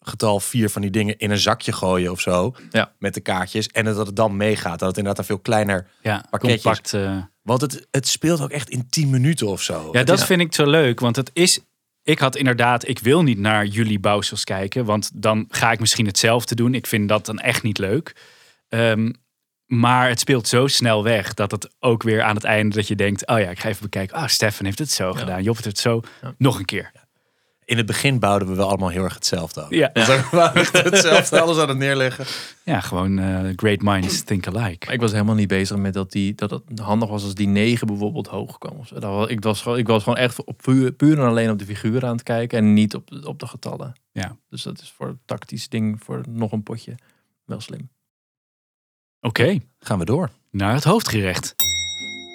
getal 0.00 0.40
vier 0.40 0.70
van 0.70 0.82
die 0.82 0.90
dingen 0.90 1.18
in 1.18 1.30
een 1.30 1.38
zakje 1.38 1.72
gooien 1.72 2.10
of 2.10 2.20
zo. 2.20 2.54
Ja. 2.70 2.92
Met 2.98 3.14
de 3.14 3.20
kaartjes. 3.20 3.66
En 3.68 3.84
dat 3.84 4.06
het 4.06 4.16
dan 4.16 4.36
meegaat. 4.36 4.78
Dat 4.78 4.88
het 4.88 4.96
inderdaad 4.98 5.18
een 5.18 5.24
veel 5.24 5.38
kleiner. 5.38 5.88
Ja, 6.02 6.24
Pakketjes. 6.30 6.62
compact. 6.62 6.92
Want 7.42 7.60
het, 7.60 7.86
het 7.90 8.08
speelt 8.08 8.40
ook 8.40 8.50
echt 8.50 8.68
in 8.68 8.88
10 8.88 9.10
minuten 9.10 9.46
of 9.46 9.62
zo. 9.62 9.88
Ja, 9.92 9.98
Het 9.98 10.06
dat 10.06 10.18
is- 10.18 10.24
vind 10.24 10.40
ik 10.40 10.54
zo 10.54 10.66
leuk. 10.66 11.00
Want 11.00 11.16
het 11.16 11.30
is. 11.32 11.60
Ik 12.02 12.18
had 12.18 12.36
inderdaad, 12.36 12.88
ik 12.88 12.98
wil 12.98 13.22
niet 13.22 13.38
naar 13.38 13.66
jullie 13.66 13.98
bouwsels 13.98 14.44
kijken. 14.44 14.84
Want 14.84 15.10
dan 15.14 15.46
ga 15.48 15.72
ik 15.72 15.80
misschien 15.80 16.06
hetzelfde 16.06 16.54
doen. 16.54 16.74
Ik 16.74 16.86
vind 16.86 17.08
dat 17.08 17.26
dan 17.26 17.38
echt 17.38 17.62
niet 17.62 17.78
leuk. 17.78 18.16
Ehm, 18.68 19.10
maar 19.66 20.08
het 20.08 20.20
speelt 20.20 20.48
zo 20.48 20.66
snel 20.66 21.02
weg 21.02 21.34
dat 21.34 21.50
het 21.50 21.74
ook 21.78 22.02
weer 22.02 22.22
aan 22.22 22.34
het 22.34 22.44
einde 22.44 22.76
dat 22.76 22.88
je 22.88 22.96
denkt: 22.96 23.26
oh 23.26 23.38
ja, 23.38 23.50
ik 23.50 23.58
ga 23.58 23.68
even 23.68 23.82
bekijken. 23.82 24.16
Ah, 24.16 24.26
Stefan 24.26 24.64
heeft 24.64 24.78
het 24.78 24.90
zo 24.90 25.12
gedaan. 25.12 25.42
Job 25.42 25.54
heeft 25.54 25.66
het 25.66 25.78
zo. 25.78 26.00
Ja. 26.22 26.34
Nog 26.38 26.58
een 26.58 26.64
keer. 26.64 26.92
In 27.72 27.78
het 27.78 27.86
begin 27.86 28.18
bouwden 28.18 28.48
we 28.48 28.54
wel 28.54 28.68
allemaal 28.68 28.88
heel 28.88 29.02
erg 29.04 29.14
hetzelfde. 29.14 29.66
Ja, 29.68 29.90
We 29.94 30.28
waren 30.30 30.60
echt 30.60 30.82
hetzelfde, 30.82 31.40
alles 31.40 31.58
aan 31.58 31.68
het 31.68 31.78
neerleggen. 31.78 32.24
ja 32.64 32.80
gewoon 32.80 33.18
eh, 33.18 33.52
great 33.56 33.80
minds 33.82 34.22
think 34.22 34.46
alike. 34.46 34.84
Maar 34.86 34.94
ik 34.94 35.00
was 35.00 35.12
helemaal 35.12 35.34
niet 35.34 35.48
bezig 35.48 35.76
met 35.76 35.94
dat, 35.94 36.12
die, 36.12 36.34
dat 36.34 36.50
het 36.50 36.78
handig 36.78 37.08
was 37.08 37.22
als 37.24 37.34
die 37.34 37.46
negen 37.46 37.86
bijvoorbeeld 37.86 38.26
hoog 38.26 38.58
kwam. 38.58 38.76
Of 38.78 38.86
zo. 38.86 38.94
Dat 38.94 39.02
was, 39.12 39.28
ik, 39.28 39.42
was 39.42 39.62
gewoon, 39.62 39.78
ik 39.78 39.86
was 39.86 40.02
gewoon 40.02 40.18
echt 40.18 40.44
op 40.44 40.60
puur, 40.62 40.92
puur 40.92 41.18
en 41.18 41.26
alleen 41.26 41.50
op 41.50 41.58
de 41.58 41.64
figuren 41.64 42.08
aan 42.08 42.14
het 42.14 42.22
kijken 42.22 42.58
en 42.58 42.72
niet 42.74 42.94
op, 42.94 43.10
de- 43.10 43.26
op 43.28 43.38
de 43.38 43.46
getallen. 43.46 43.92
Ja. 44.12 44.36
Dus 44.48 44.62
dat 44.62 44.80
is 44.80 44.90
voor 44.96 45.08
een 45.08 45.20
tactisch 45.24 45.68
ding, 45.68 46.02
voor 46.04 46.20
nog 46.28 46.52
een 46.52 46.62
potje, 46.62 46.94
wel 47.44 47.60
slim. 47.60 47.90
Oké, 49.20 49.58
Gaan 49.78 49.98
we 49.98 50.04
door. 50.04 50.30
naar 50.50 50.74
het 50.74 50.84
hoofdgerecht. 50.84 51.54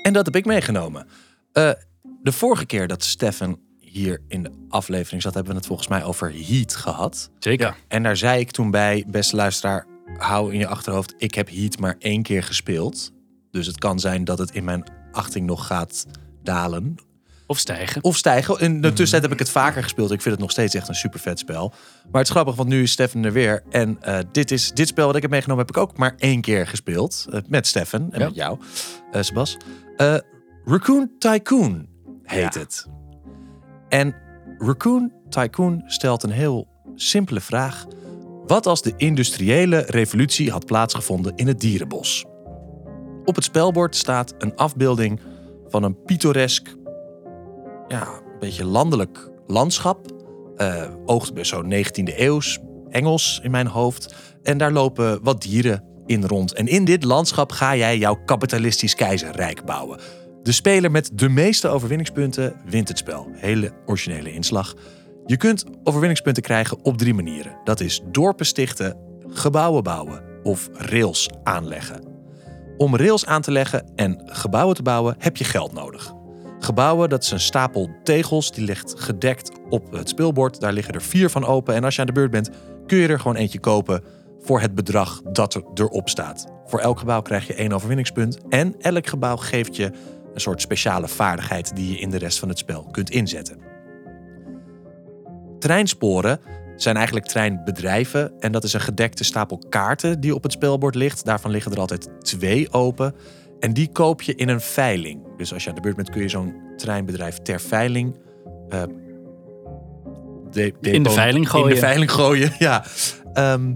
En 0.03 0.13
dat 0.13 0.25
heb 0.25 0.35
ik 0.35 0.45
meegenomen. 0.45 1.07
Eh, 1.51 1.71
de 2.23 2.31
vorige 2.31 2.65
keer 2.65 2.87
dat 2.87 3.03
Stefan 3.03 3.59
hier 3.97 4.21
in 4.27 4.43
de 4.43 4.51
aflevering 4.69 5.21
zat, 5.21 5.33
hebben 5.33 5.51
we 5.51 5.57
het 5.57 5.67
volgens 5.67 5.87
mij 5.87 6.03
over 6.03 6.33
Heat 6.47 6.75
gehad. 6.75 7.29
Zeker. 7.39 7.75
En 7.87 8.03
daar 8.03 8.17
zei 8.17 8.39
ik 8.39 8.51
toen 8.51 8.71
bij, 8.71 9.03
beste 9.07 9.35
luisteraar, 9.35 9.85
hou 10.17 10.53
in 10.53 10.59
je 10.59 10.67
achterhoofd, 10.67 11.13
ik 11.17 11.35
heb 11.35 11.49
Heat 11.49 11.79
maar 11.79 11.95
één 11.99 12.21
keer 12.21 12.43
gespeeld. 12.43 13.11
Dus 13.51 13.67
het 13.67 13.77
kan 13.77 13.99
zijn 13.99 14.23
dat 14.23 14.37
het 14.37 14.51
in 14.51 14.63
mijn 14.63 14.83
achting 15.11 15.45
nog 15.45 15.67
gaat 15.67 16.05
dalen. 16.43 16.95
Of 17.49 17.57
stijgen. 17.59 18.03
Of 18.03 18.17
stijgen. 18.17 18.59
In 18.59 18.81
de 18.81 18.87
tussentijd 18.87 19.21
heb 19.21 19.31
ik 19.31 19.39
het 19.39 19.49
vaker 19.49 19.83
gespeeld. 19.83 20.11
Ik 20.11 20.21
vind 20.21 20.33
het 20.33 20.43
nog 20.43 20.51
steeds 20.51 20.75
echt 20.75 20.87
een 20.87 20.95
super 20.95 21.19
vet 21.19 21.39
spel. 21.39 21.69
Maar 22.03 22.11
het 22.21 22.23
is 22.23 22.29
grappig, 22.29 22.55
want 22.55 22.69
nu 22.69 22.81
is 22.83 22.91
Stefan 22.91 23.23
er 23.23 23.31
weer. 23.31 23.63
En 23.69 23.97
eh, 24.01 24.19
dit, 24.31 24.51
is, 24.51 24.71
dit 24.71 24.87
spel 24.87 25.05
wat 25.07 25.15
ik 25.15 25.21
heb 25.21 25.31
meegenomen, 25.31 25.65
heb 25.65 25.75
ik 25.75 25.81
ook 25.81 25.97
maar 25.97 26.15
één 26.17 26.41
keer 26.41 26.67
gespeeld. 26.67 27.25
eh, 27.31 27.39
met 27.47 27.67
Stefan 27.67 28.11
en 28.13 28.19
Ja. 28.19 28.25
met 28.25 28.35
jou, 28.35 28.59
eh 29.11 29.21
Sebas. 29.21 29.57
Raccoon 30.65 31.11
Tycoon 31.19 31.87
heet 32.23 32.53
Ja. 32.53 32.59
het. 32.59 32.85
En 33.89 34.15
Raccoon 34.57 35.11
Tycoon 35.29 35.83
stelt 35.85 36.23
een 36.23 36.31
heel 36.31 36.67
simpele 36.95 37.41
vraag. 37.41 37.85
Wat 38.45 38.65
als 38.65 38.81
de 38.81 38.93
industriële 38.97 39.79
revolutie 39.79 40.51
had 40.51 40.65
plaatsgevonden 40.65 41.35
in 41.35 41.47
het 41.47 41.59
dierenbos? 41.59 42.25
Op 43.25 43.35
het 43.35 43.43
spelbord 43.43 43.95
staat 43.95 44.33
een 44.37 44.55
afbeelding 44.55 45.19
van 45.67 45.83
een 45.83 46.03
pittoresk, 46.03 46.75
ja, 47.87 48.07
een 48.07 48.39
beetje 48.39 48.65
landelijk 48.65 49.29
landschap. 49.47 50.05
Eh 50.55 50.83
oogt 51.05 51.33
best 51.33 51.49
zo 51.49 51.63
19e 51.63 52.17
eeuws, 52.17 52.59
Engels 52.89 53.39
in 53.43 53.51
mijn 53.51 53.67
hoofd. 53.67 54.15
En 54.43 54.57
daar 54.57 54.71
lopen 54.71 55.23
wat 55.23 55.41
dieren 55.41 55.83
in 56.05 56.25
rond. 56.25 56.53
En 56.53 56.67
in 56.67 56.85
dit 56.85 57.03
landschap 57.03 57.51
ga 57.51 57.75
jij 57.75 57.97
jouw 57.97 58.19
kapitalistisch 58.25 58.95
keizerrijk 58.95 59.65
bouwen. 59.65 59.99
De 60.43 60.51
speler 60.51 60.91
met 60.91 61.09
de 61.13 61.29
meeste 61.29 61.67
overwinningspunten 61.67 62.55
wint 62.65 62.87
het 62.87 62.97
spel. 62.97 63.27
Hele 63.33 63.71
originele 63.85 64.33
inslag. 64.33 64.73
Je 65.25 65.37
kunt 65.37 65.65
overwinningspunten 65.83 66.43
krijgen 66.43 66.83
op 66.83 66.97
drie 66.97 67.13
manieren. 67.13 67.57
Dat 67.63 67.79
is 67.79 68.01
dorpen 68.11 68.45
stichten, 68.45 68.97
gebouwen 69.27 69.83
bouwen 69.83 70.23
of 70.43 70.69
rails 70.73 71.29
aanleggen. 71.43 72.01
Om 72.77 72.95
rails 72.95 73.25
aan 73.25 73.41
te 73.41 73.51
leggen 73.51 73.91
en 73.95 74.21
gebouwen 74.25 74.75
te 74.75 74.81
bouwen 74.81 75.15
heb 75.17 75.37
je 75.37 75.43
geld 75.43 75.73
nodig. 75.73 76.13
Gebouwen, 76.59 77.09
dat 77.09 77.23
is 77.23 77.31
een 77.31 77.39
stapel 77.39 77.89
tegels, 78.03 78.51
die 78.51 78.63
ligt 78.63 78.93
gedekt 78.97 79.51
op 79.69 79.91
het 79.91 80.09
speelbord. 80.09 80.59
Daar 80.59 80.73
liggen 80.73 80.93
er 80.93 81.01
vier 81.01 81.29
van 81.29 81.45
open. 81.45 81.75
En 81.75 81.83
als 81.83 81.95
je 81.95 82.01
aan 82.01 82.07
de 82.07 82.13
beurt 82.13 82.31
bent, 82.31 82.49
kun 82.85 82.97
je 82.97 83.07
er 83.07 83.19
gewoon 83.19 83.35
eentje 83.35 83.59
kopen 83.59 84.03
voor 84.39 84.61
het 84.61 84.75
bedrag 84.75 85.21
dat 85.21 85.53
er 85.53 85.63
erop 85.73 86.09
staat. 86.09 86.47
Voor 86.65 86.79
elk 86.79 86.99
gebouw 86.99 87.21
krijg 87.21 87.47
je 87.47 87.53
één 87.53 87.73
overwinningspunt. 87.73 88.37
En 88.49 88.75
elk 88.79 89.07
gebouw 89.07 89.35
geeft 89.35 89.75
je 89.75 89.91
een 90.37 90.43
soort 90.43 90.61
speciale 90.61 91.07
vaardigheid 91.07 91.75
die 91.75 91.91
je 91.91 91.97
in 91.99 92.09
de 92.09 92.17
rest 92.17 92.39
van 92.39 92.49
het 92.49 92.57
spel 92.57 92.83
kunt 92.91 93.09
inzetten. 93.09 93.57
Treinsporen, 95.59 96.39
zijn 96.75 96.95
eigenlijk 96.95 97.25
treinbedrijven. 97.25 98.31
En 98.39 98.51
dat 98.51 98.63
is 98.63 98.73
een 98.73 98.79
gedekte 98.81 99.23
stapel 99.23 99.61
kaarten 99.69 100.19
die 100.19 100.35
op 100.35 100.43
het 100.43 100.51
speelbord 100.51 100.95
ligt. 100.95 101.25
Daarvan 101.25 101.51
liggen 101.51 101.71
er 101.71 101.79
altijd 101.79 102.09
twee 102.19 102.73
open. 102.73 103.13
En 103.59 103.73
die 103.73 103.89
koop 103.91 104.21
je 104.21 104.35
in 104.35 104.49
een 104.49 104.61
veiling. 104.61 105.21
Dus 105.37 105.53
als 105.53 105.63
je 105.63 105.69
aan 105.69 105.75
de 105.75 105.81
beurt 105.81 105.95
bent, 105.95 106.09
kun 106.09 106.21
je 106.21 106.29
zo'n 106.29 106.53
treinbedrijf 106.75 107.37
ter 107.37 107.59
veiling. 107.59 108.15
eh, 108.69 108.81
de- 110.51 110.73
In 110.81 111.03
de 111.03 111.09
veiling 111.09 111.49
gooien. 111.49 111.67
In 111.67 111.73
de 111.73 111.79
veiling 111.79 112.11
gooien, 112.11 112.51
ja. 112.59 112.83
Ehm, 113.33 113.73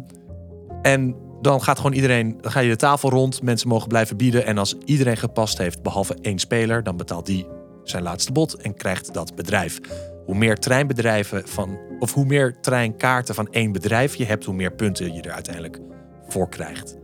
en 0.82 1.16
dan 1.42 1.64
gaat 1.64 1.78
gewoon 1.78 1.94
iedereen, 1.94 2.38
dan 2.42 2.52
ga 2.52 2.60
je 2.60 2.70
de 2.70 2.76
tafel 2.76 3.10
rond. 3.10 3.42
Mensen 3.42 3.68
mogen 3.68 3.88
blijven 3.88 4.18
bieden. 4.18 4.46
En 4.46 4.58
als 4.58 4.76
iedereen 4.86 5.18
gepast 5.18 5.58
heeft, 5.58 5.82
behalve 5.82 6.18
één 6.22 6.40
speler, 6.40 6.84
dan 6.84 6.98
betaalt 6.98 7.26
die 7.26 7.48
zijn 7.84 8.04
laatste 8.04 8.32
bod 8.32 8.56
en 8.56 8.74
krijgt 8.74 9.14
dat 9.14 9.36
bedrijf. 9.36 9.80
Hoe 10.26 10.36
meer 10.36 10.58
treinbedrijven 10.58 11.48
van, 11.48 11.80
of 12.00 12.14
hoe 12.14 12.26
meer 12.26 12.60
treinkaarten 12.62 13.36
van 13.36 13.48
één 13.52 13.72
bedrijf 13.72 14.16
je 14.16 14.26
hebt, 14.26 14.46
hoe 14.46 14.56
meer 14.56 14.74
punten 14.74 15.14
je 15.14 15.22
er 15.22 15.32
uiteindelijk 15.32 15.80
voor 16.28 16.50
krijgt. 16.50 16.98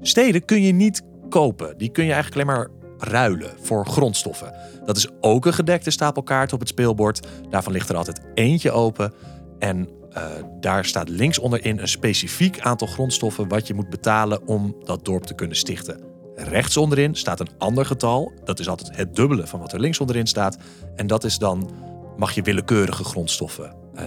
Steden 0.00 0.44
kun 0.44 0.62
je 0.62 0.72
niet 0.72 1.02
kopen. 1.28 1.78
Die 1.78 1.90
kun 1.90 2.04
je 2.04 2.12
eigenlijk 2.12 2.48
alleen 2.48 2.58
maar 2.58 2.68
ruilen 2.98 3.50
voor 3.60 3.86
grondstoffen. 3.86 4.54
Dat 4.84 4.96
is 4.96 5.08
ook 5.20 5.46
een 5.46 5.54
gedekte 5.54 5.90
stapel 5.90 6.22
kaarten 6.22 6.54
op 6.54 6.60
het 6.60 6.68
speelbord. 6.68 7.26
Daarvan 7.50 7.72
ligt 7.72 7.88
er 7.88 7.96
altijd 7.96 8.20
eentje 8.34 8.70
open. 8.70 9.12
En 9.58 9.88
eh, 10.14 10.22
daar 10.60 10.84
staat 10.84 11.08
links 11.08 11.38
onderin 11.38 11.78
een 11.78 11.88
specifiek 11.88 12.60
aantal 12.60 12.86
grondstoffen 12.86 13.48
wat 13.48 13.66
je 13.66 13.74
moet 13.74 13.90
betalen 13.90 14.46
om 14.46 14.76
dat 14.84 15.04
dorp 15.04 15.24
te 15.24 15.34
kunnen 15.34 15.56
stichten. 15.56 16.00
Rechts 16.34 16.76
onderin 16.76 17.14
staat 17.14 17.40
een 17.40 17.48
ander 17.58 17.86
getal. 17.86 18.32
Dat 18.44 18.58
is 18.58 18.68
altijd 18.68 18.96
het 18.96 19.16
dubbele 19.16 19.46
van 19.46 19.60
wat 19.60 19.72
er 19.72 19.80
links 19.80 20.00
onderin 20.00 20.26
staat. 20.26 20.56
En 20.96 21.06
dat 21.06 21.24
is 21.24 21.38
dan, 21.38 21.70
mag 22.16 22.34
je 22.34 22.42
willekeurige 22.42 23.04
grondstoffen 23.04 23.74
eh, 23.94 24.04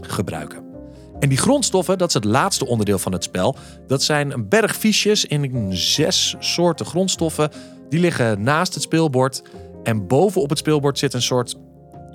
gebruiken. 0.00 0.64
En 1.18 1.28
die 1.28 1.38
grondstoffen, 1.38 1.98
dat 1.98 2.08
is 2.08 2.14
het 2.14 2.24
laatste 2.24 2.66
onderdeel 2.66 2.98
van 2.98 3.12
het 3.12 3.24
spel. 3.24 3.56
Dat 3.86 4.02
zijn 4.02 4.32
een 4.32 4.48
berg 4.48 4.84
in 5.24 5.76
zes 5.76 6.34
soorten 6.38 6.86
grondstoffen. 6.86 7.50
Die 7.88 8.00
liggen 8.00 8.42
naast 8.42 8.74
het 8.74 8.82
speelbord. 8.82 9.42
En 9.82 10.06
bovenop 10.06 10.48
het 10.48 10.58
speelbord 10.58 10.98
zit 10.98 11.14
een 11.14 11.22
soort 11.22 11.56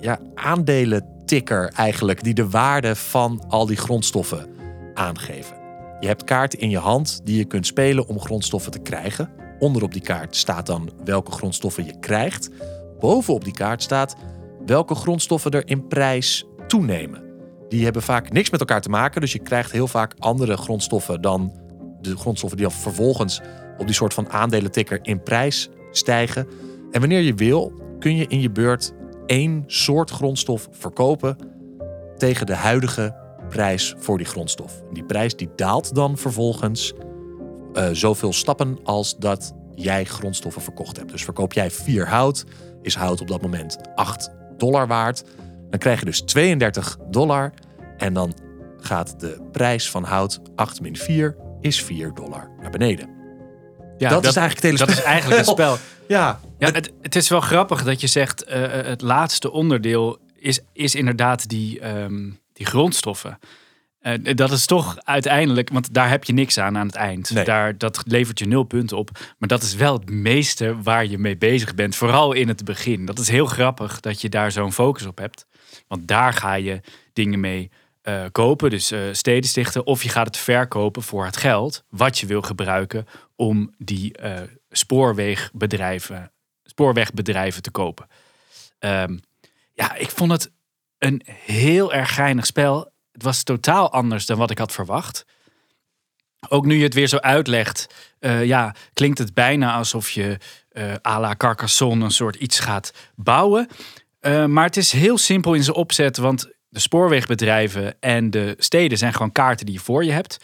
ja, 0.02 0.20
aandelentikker 0.34 1.72
eigenlijk. 1.76 2.24
Die 2.24 2.34
de 2.34 2.50
waarde 2.50 2.96
van 2.96 3.44
al 3.48 3.66
die 3.66 3.78
grondstoffen 3.78 4.46
aangeven. 4.94 5.56
Je 6.00 6.08
hebt 6.08 6.24
kaarten 6.24 6.60
in 6.60 6.70
je 6.70 6.78
hand 6.78 7.22
die 7.24 7.38
je 7.38 7.46
kunt 7.46 7.66
spelen 7.66 8.08
om 8.08 8.20
grondstoffen 8.20 8.72
te 8.72 8.80
krijgen. 8.80 9.30
Onderop 9.60 9.94
die 9.94 10.02
kaart 10.02 10.36
staat 10.36 10.66
dan 10.66 10.90
welke 11.04 11.32
grondstoffen 11.32 11.86
je 11.86 12.00
krijgt. 12.00 12.50
Bovenop 13.00 13.44
die 13.44 13.54
kaart 13.54 13.84
staat 13.84 14.16
welke 14.66 14.96
grondstoffen 14.96 15.52
er 15.52 15.68
in 15.68 15.88
prijs 15.88 16.46
toenemen. 16.68 17.24
Die 17.70 17.84
hebben 17.84 18.02
vaak 18.02 18.32
niks 18.32 18.50
met 18.50 18.60
elkaar 18.60 18.82
te 18.82 18.90
maken. 18.90 19.22
Dus 19.22 19.34
je 19.34 19.40
krijgt 19.40 19.72
heel 19.72 19.88
vaak 19.88 20.14
andere 20.20 20.58
grondstoffen 20.58 21.22
dan 21.22 21.60
de 22.02 22.18
grondstoffen 22.18 22.58
die 22.58 22.68
dan 22.68 22.78
vervolgens 22.78 23.42
op 23.78 23.86
die 23.86 23.96
soort 23.96 24.14
van 24.14 24.30
aandelentikker 24.30 25.00
in 25.02 25.24
prijs 25.24 25.70
stijgen. 25.92 26.48
En 26.92 27.00
wanneer 27.00 27.22
je 27.22 27.34
wil, 27.34 27.74
kun 28.00 28.16
je 28.16 28.26
in 28.28 28.42
je 28.42 28.52
beurt 28.52 28.94
één 29.26 29.64
soort 29.68 30.10
grondstof 30.10 30.68
verkopen 30.72 31.38
tegen 32.18 32.46
de 32.46 32.56
huidige 32.56 33.16
prijs 33.50 33.96
voor 33.98 34.18
die 34.18 34.28
grondstof. 34.28 34.82
Die 34.94 35.04
prijs 35.04 35.36
die 35.36 35.50
daalt 35.56 35.96
dan 35.96 36.18
vervolgens 36.18 36.94
eh, 37.74 37.90
zoveel 37.92 38.34
stappen 38.34 38.80
als 38.84 39.18
dat 39.18 39.54
jij 39.76 40.06
grondstoffen 40.06 40.62
verkocht 40.62 40.98
hebt. 40.98 41.12
Dus 41.12 41.24
verkoop 41.24 41.54
jij 41.54 41.72
vier 41.72 42.08
hout, 42.08 42.46
is 42.82 42.96
hout 42.96 43.22
op 43.22 43.28
dat 43.28 43.42
moment 43.42 43.78
8 43.96 44.32
dollar 44.58 44.88
waard. 44.88 45.24
Dan 45.70 45.80
krijg 45.80 46.00
je 46.00 46.06
dus 46.06 46.22
32 46.22 46.98
dollar. 47.10 47.54
En 47.98 48.14
dan 48.14 48.34
gaat 48.80 49.20
de 49.20 49.42
prijs 49.52 49.90
van 49.90 50.04
hout 50.04 50.40
8 50.56 50.82
min 50.82 50.98
4 50.98 51.36
is 51.62 51.84
4 51.84 52.14
dollar 52.14 52.50
naar 52.62 52.72
beneden. 52.72 53.10
Ja, 53.98 54.10
dat, 54.10 54.26
is 54.26 54.36
eigenlijk 54.36 54.56
het 54.56 54.64
hele 54.64 54.78
dat 54.78 54.88
is 54.88 54.96
spel. 54.96 55.12
eigenlijk 55.12 55.42
het 55.42 55.50
spel. 55.50 55.78
Ja, 56.08 56.40
Ja, 56.62 56.72
het, 56.72 56.92
het 57.02 57.16
is 57.16 57.30
wel 57.30 57.42
grappig 57.42 57.84
dat 57.84 58.02
je 58.02 58.08
zegt, 58.08 58.44
eh, 58.44 58.62
het 58.72 59.02
laatste 59.02 59.52
onderdeel 59.52 60.20
is, 60.36 60.60
is 60.74 60.96
inderdaad 60.96 61.50
die, 61.50 61.80
ehm, 61.80 62.30
die 62.54 62.66
grondstoffen. 62.66 63.40
Eh, 64.00 64.36
dat 64.36 64.52
is 64.52 64.66
toch 64.66 64.98
uiteindelijk, 65.04 65.70
want 65.70 65.94
daar 65.94 66.10
heb 66.10 66.24
je 66.24 66.34
niks 66.34 66.58
aan 66.58 66.78
aan 66.78 66.88
het 66.88 66.96
eind. 66.96 67.32
Nee. 67.32 67.44
Daar, 67.44 67.78
dat 67.78 68.02
levert 68.06 68.40
je 68.40 68.48
nul 68.48 68.64
punten 68.64 68.98
op. 68.98 69.10
Maar 69.38 69.50
dat 69.50 69.64
is 69.64 69.76
wel 69.76 69.94
het 69.94 70.10
meeste 70.10 70.82
waar 70.82 71.06
je 71.06 71.18
mee 71.18 71.38
bezig 71.38 71.76
bent. 71.76 71.96
Vooral 71.96 72.34
in 72.34 72.48
het 72.48 72.64
begin. 72.64 73.06
Dat 73.06 73.20
is 73.20 73.28
heel 73.28 73.46
grappig 73.46 74.00
dat 74.00 74.22
je 74.22 74.30
daar 74.30 74.52
zo'n 74.52 74.74
focus 74.74 75.06
op 75.06 75.18
hebt. 75.18 75.46
Want 75.88 76.08
daar 76.08 76.34
ga 76.34 76.54
je 76.54 76.82
dingen 77.14 77.40
mee 77.40 77.72
eh, 78.02 78.24
kopen. 78.32 78.70
Dus 78.70 78.92
eh, 78.92 79.00
steden 79.12 79.50
stichten. 79.50 79.86
Of 79.86 80.04
je 80.04 80.10
gaat 80.10 80.28
het 80.28 80.38
verkopen 80.38 81.04
voor 81.04 81.26
het 81.26 81.38
geld. 81.38 81.84
Wat 81.90 82.18
je 82.18 82.26
wil 82.26 82.42
gebruiken 82.42 83.06
om 83.36 83.74
die 83.78 84.18
eh, 84.18 84.42
spoorwegbedrijven, 86.72 87.62
te 87.62 87.72
kopen. 87.72 88.08
Ehm, 88.80 89.18
ja, 89.74 89.96
ik 89.96 90.10
vond 90.10 90.32
het 90.32 90.52
een 90.98 91.22
heel 91.46 91.94
erg 91.94 92.14
geinig 92.14 92.46
spel. 92.46 92.92
Het 93.12 93.24
was 93.24 93.44
totaal 93.44 93.92
anders 93.92 94.26
dan 94.26 94.38
wat 94.38 94.52
ik 94.52 94.58
had 94.58 94.72
verwacht. 94.72 95.26
Ook 96.50 96.66
nu 96.66 96.76
je 96.76 96.84
het 96.84 96.94
weer 96.94 97.08
zo 97.08 97.18
uitlegt, 97.18 97.88
eh, 98.20 98.46
ja, 98.46 98.76
klinkt 98.94 99.18
het 99.18 99.34
bijna 99.34 99.74
alsof 99.74 100.10
je 100.10 100.38
eh 100.72 100.94
à 101.06 101.20
la 101.20 101.36
Carcassonne 101.36 102.04
een 102.04 102.12
soort 102.12 102.36
iets 102.36 102.60
gaat 102.60 102.94
bouwen. 103.16 103.68
Eh, 104.20 104.46
maar 104.46 104.66
het 104.66 104.78
is 104.78 104.92
heel 104.92 105.18
simpel 105.18 105.54
in 105.54 105.64
zijn 105.64 105.76
opzet, 105.76 106.18
want 106.18 106.50
de 106.70 106.80
spoorwegbedrijven 106.80 107.96
en 108.00 108.30
de 108.30 108.56
steden 108.58 108.98
zijn 108.98 109.14
gewoon 109.14 109.32
kaarten 109.32 109.66
die 109.66 109.76
je 109.76 109.82
voor 109.82 110.04
je 110.04 110.12
hebt. 110.12 110.38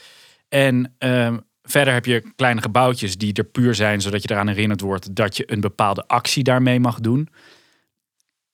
En 0.50 0.96
ehm, 0.98 1.38
verder 1.70 1.94
heb 1.94 2.06
je 2.06 2.34
kleine 2.36 2.62
gebouwtjes 2.62 3.18
die 3.18 3.34
er 3.34 3.44
puur 3.44 3.76
zijn, 3.76 4.02
zodat 4.02 4.24
je 4.24 4.32
eraan 4.32 4.48
herinnerd 4.48 4.82
wordt 4.82 5.16
dat 5.16 5.38
je 5.38 5.52
een 5.52 5.62
bepaalde 5.62 6.08
actie 6.08 6.44
daarmee 6.44 6.80
mag 6.80 7.00
doen. 7.00 7.30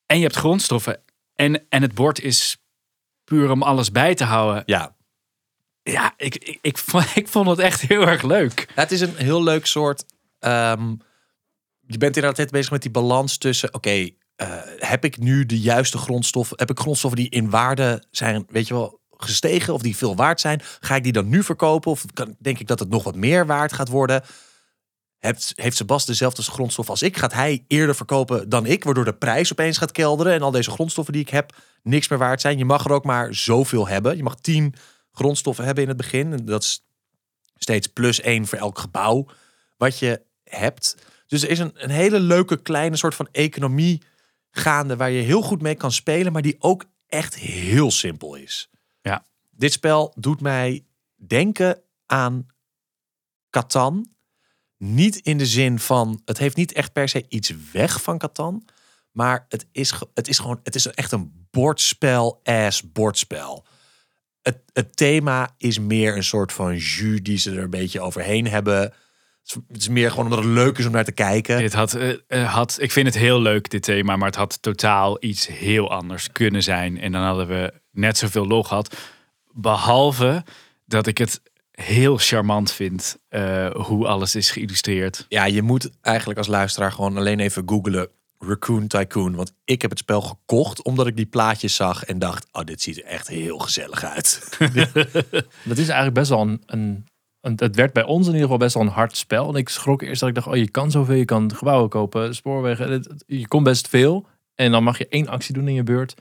En 0.05 0.17
je 0.17 0.23
hebt 0.23 0.35
grondstoffen. 0.35 1.01
En, 1.35 1.65
en 1.69 1.81
het 1.81 1.93
bord 1.93 2.21
is 2.21 2.57
puur 3.23 3.51
om 3.51 3.63
alles 3.63 3.91
bij 3.91 4.15
te 4.15 4.23
houden. 4.23 4.63
ja. 4.65 4.95
Ja, 5.83 6.13
ik, 6.17 6.35
ik, 6.35 6.57
ik, 6.61 6.77
vond, 6.77 7.05
ik 7.15 7.27
vond 7.27 7.47
het 7.47 7.59
echt 7.59 7.81
heel 7.81 8.07
erg 8.07 8.21
leuk. 8.21 8.71
Ja, 8.75 8.81
het 8.81 8.91
is 8.91 9.01
een 9.01 9.15
heel 9.15 9.43
leuk 9.43 9.65
soort. 9.65 10.05
ehm, 10.39 10.89
je 11.87 11.97
bent 11.97 12.15
inderdaad 12.15 12.37
net 12.37 12.51
bezig 12.51 12.71
met 12.71 12.81
die 12.81 12.91
balans 12.91 13.37
tussen. 13.37 13.73
Oké, 13.73 14.09
eh, 14.35 14.47
heb 14.77 15.05
ik 15.05 15.17
nu 15.17 15.45
de 15.45 15.59
juiste 15.59 15.97
grondstoffen? 15.97 16.57
Heb 16.59 16.69
ik 16.69 16.79
grondstoffen 16.79 17.19
die 17.19 17.29
in 17.29 17.49
waarde 17.49 18.03
zijn, 18.11 18.45
weet 18.49 18.67
je 18.67 18.73
wel, 18.73 19.01
gestegen 19.23 19.73
of 19.73 19.81
die 19.81 19.97
veel 19.97 20.15
waard 20.15 20.41
zijn? 20.41 20.61
Ga 20.79 20.95
ik 20.95 21.03
die 21.03 21.11
dan 21.11 21.29
nu 21.29 21.43
verkopen? 21.43 21.91
Of 21.91 22.05
kan, 22.13 22.35
denk 22.39 22.59
ik 22.59 22.67
dat 22.67 22.79
het 22.79 22.89
nog 22.89 23.03
wat 23.03 23.15
meer 23.15 23.45
waard 23.45 23.73
gaat 23.73 23.89
worden? 23.89 24.23
Heeft, 25.19 25.53
heeft 25.55 25.77
Sebas 25.77 26.05
dezelfde 26.05 26.41
grondstof 26.41 26.89
als 26.89 27.01
ik? 27.01 27.17
Gaat 27.17 27.33
hij 27.33 27.65
eerder 27.67 27.95
verkopen 27.95 28.49
dan 28.49 28.65
ik, 28.65 28.83
waardoor 28.83 29.05
de 29.05 29.13
prijs 29.13 29.51
opeens 29.51 29.77
gaat 29.77 29.91
kelderen 29.91 30.33
en 30.33 30.41
al 30.41 30.51
deze 30.51 30.71
grondstoffen 30.71 31.13
die 31.13 31.21
ik 31.21 31.29
heb 31.29 31.55
niks 31.83 32.07
meer 32.07 32.19
waard 32.19 32.41
zijn? 32.41 32.57
Je 32.57 32.65
mag 32.65 32.85
er 32.85 32.91
ook 32.91 33.05
maar 33.05 33.35
zoveel 33.35 33.87
hebben. 33.87 34.17
Je 34.17 34.23
mag 34.23 34.35
tien 34.35 34.75
grondstoffen 35.11 35.65
hebben 35.65 35.83
in 35.83 35.89
het 35.89 35.97
begin. 35.97 36.33
En 36.33 36.45
dat 36.45 36.63
is 36.63 36.85
steeds 37.55 37.87
plus 37.87 38.21
één 38.21 38.47
voor 38.47 38.57
elk 38.57 38.79
gebouw 38.79 39.27
wat 39.77 39.99
je 39.99 40.21
hebt. 40.43 40.97
Dus 41.27 41.43
er 41.43 41.49
is 41.49 41.59
een, 41.59 41.71
een 41.75 41.89
hele 41.89 42.19
leuke 42.19 42.61
kleine 42.61 42.97
soort 42.97 43.15
van 43.15 43.27
economie 43.31 44.01
gaande 44.51 44.95
waar 44.95 45.11
je 45.11 45.21
heel 45.21 45.41
goed 45.41 45.61
mee 45.61 45.75
kan 45.75 45.91
spelen, 45.91 46.31
maar 46.33 46.41
die 46.41 46.55
ook 46.59 46.85
echt 47.07 47.35
heel 47.35 47.91
simpel 47.91 48.35
is. 48.35 48.69
Dit 49.55 49.71
spel 49.71 50.13
doet 50.19 50.41
mij 50.41 50.85
denken 51.15 51.81
aan 52.05 52.45
Catan. 53.49 54.11
Niet 54.77 55.15
in 55.15 55.37
de 55.37 55.45
zin 55.45 55.79
van, 55.79 56.21
het 56.25 56.37
heeft 56.37 56.55
niet 56.55 56.71
echt 56.73 56.93
per 56.93 57.09
se 57.09 57.25
iets 57.29 57.53
weg 57.71 58.01
van 58.01 58.17
Catan, 58.17 58.65
maar 59.11 59.45
het 59.49 59.65
is, 59.71 59.93
het 60.13 60.27
is 60.27 60.39
gewoon, 60.39 60.59
het 60.63 60.75
is 60.75 60.87
echt 60.87 61.11
een 61.11 61.47
bordspel-ass 61.51 62.91
bordspel. 62.91 63.65
Het, 64.41 64.57
het 64.73 64.95
thema 64.95 65.53
is 65.57 65.79
meer 65.79 66.15
een 66.15 66.23
soort 66.23 66.51
van 66.51 66.75
jus 66.77 67.23
die 67.23 67.37
ze 67.37 67.51
er 67.51 67.63
een 67.63 67.69
beetje 67.69 68.01
overheen 68.01 68.47
hebben. 68.47 68.79
Het 68.81 68.93
is- 69.43 69.57
Het 69.67 69.77
is 69.81 69.87
meer 69.89 70.09
gewoon 70.09 70.25
omdat 70.25 70.39
het 70.43 70.53
leuk 70.53 70.77
is 70.77 70.85
om 70.85 70.91
naar 70.91 71.03
te 71.03 71.11
kijken. 71.11 71.57
Dit 71.57 71.73
had, 71.73 71.93
eh, 71.93 72.13
eh, 72.27 72.53
had, 72.53 72.77
ik 72.81 72.91
vind 72.91 73.05
het 73.07 73.15
heel 73.17 73.41
leuk, 73.41 73.69
dit 73.69 73.83
thema, 73.83 74.15
maar 74.15 74.27
het 74.27 74.35
had 74.37 74.61
totaal 74.61 75.17
iets 75.23 75.47
heel 75.47 75.91
anders 75.91 76.31
kunnen 76.31 76.63
zijn. 76.63 76.99
En 76.99 77.11
dan 77.11 77.23
hadden 77.23 77.47
we 77.47 77.73
net 77.91 78.17
zoveel 78.17 78.47
lol 78.47 78.63
gehad. 78.63 78.95
Behalve 79.53 80.43
dat 80.85 81.07
ik 81.07 81.17
het 81.17 81.41
heel 81.71 82.17
charmant 82.17 82.71
vind 82.71 83.17
eh, 83.29 83.69
hoe 83.71 84.07
alles 84.07 84.35
is 84.35 84.51
geïllustreerd. 84.51 85.25
Ja, 85.29 85.45
je 85.45 85.61
moet 85.61 85.89
eigenlijk 86.01 86.37
als 86.37 86.47
luisteraar 86.47 86.91
gewoon 86.91 87.17
alleen 87.17 87.39
even 87.39 87.63
googlen 87.65 88.07
Raccoon 88.39 88.87
Tycoon. 88.87 89.35
Want 89.35 89.53
ik 89.65 89.81
heb 89.81 89.89
het 89.89 89.99
spel 89.99 90.21
gekocht 90.21 90.83
omdat 90.83 91.07
ik 91.07 91.15
die 91.15 91.25
plaatjes 91.25 91.75
zag 91.75 92.03
en 92.03 92.19
dacht, 92.19 92.47
oh, 92.51 92.63
dit 92.63 92.81
ziet 92.81 92.97
er 92.97 93.03
echt 93.05 93.27
heel 93.27 93.57
gezellig 93.57 94.03
uit. 94.03 94.57
Dat 95.63 95.77
is 95.77 95.87
eigenlijk 95.87 96.13
best 96.13 96.29
wel 96.29 96.41
een, 96.41 96.61
een, 96.65 97.05
een- 97.41 97.53
Het 97.55 97.75
werd 97.75 97.93
bij 97.93 98.03
ons 98.03 98.21
in 98.27 98.33
ieder 98.33 98.41
geval 98.41 98.57
best 98.57 98.73
wel 98.73 98.83
een 98.83 98.89
hard 98.89 99.17
spel. 99.17 99.49
En 99.49 99.55
ik 99.55 99.69
schrok 99.69 100.01
eerst 100.01 100.19
dat 100.19 100.29
ik 100.29 100.35
dacht, 100.35 100.47
oh, 100.47 100.55
je 100.55 100.69
kan 100.69 100.91
zoveel. 100.91 101.15
Je 101.15 101.25
kan 101.25 101.55
gebouwen 101.55 101.89
kopen, 101.89 102.35
spoorwegen. 102.35 103.05
Je 103.25 103.47
kon 103.47 103.63
best 103.63 103.87
veel. 103.87 104.27
En 104.55 104.71
dan 104.71 104.83
mag 104.83 104.97
je 104.97 105.07
één 105.07 105.27
actie 105.27 105.53
doen 105.53 105.67
in 105.67 105.73
je 105.73 105.83
beurt. 105.83 106.13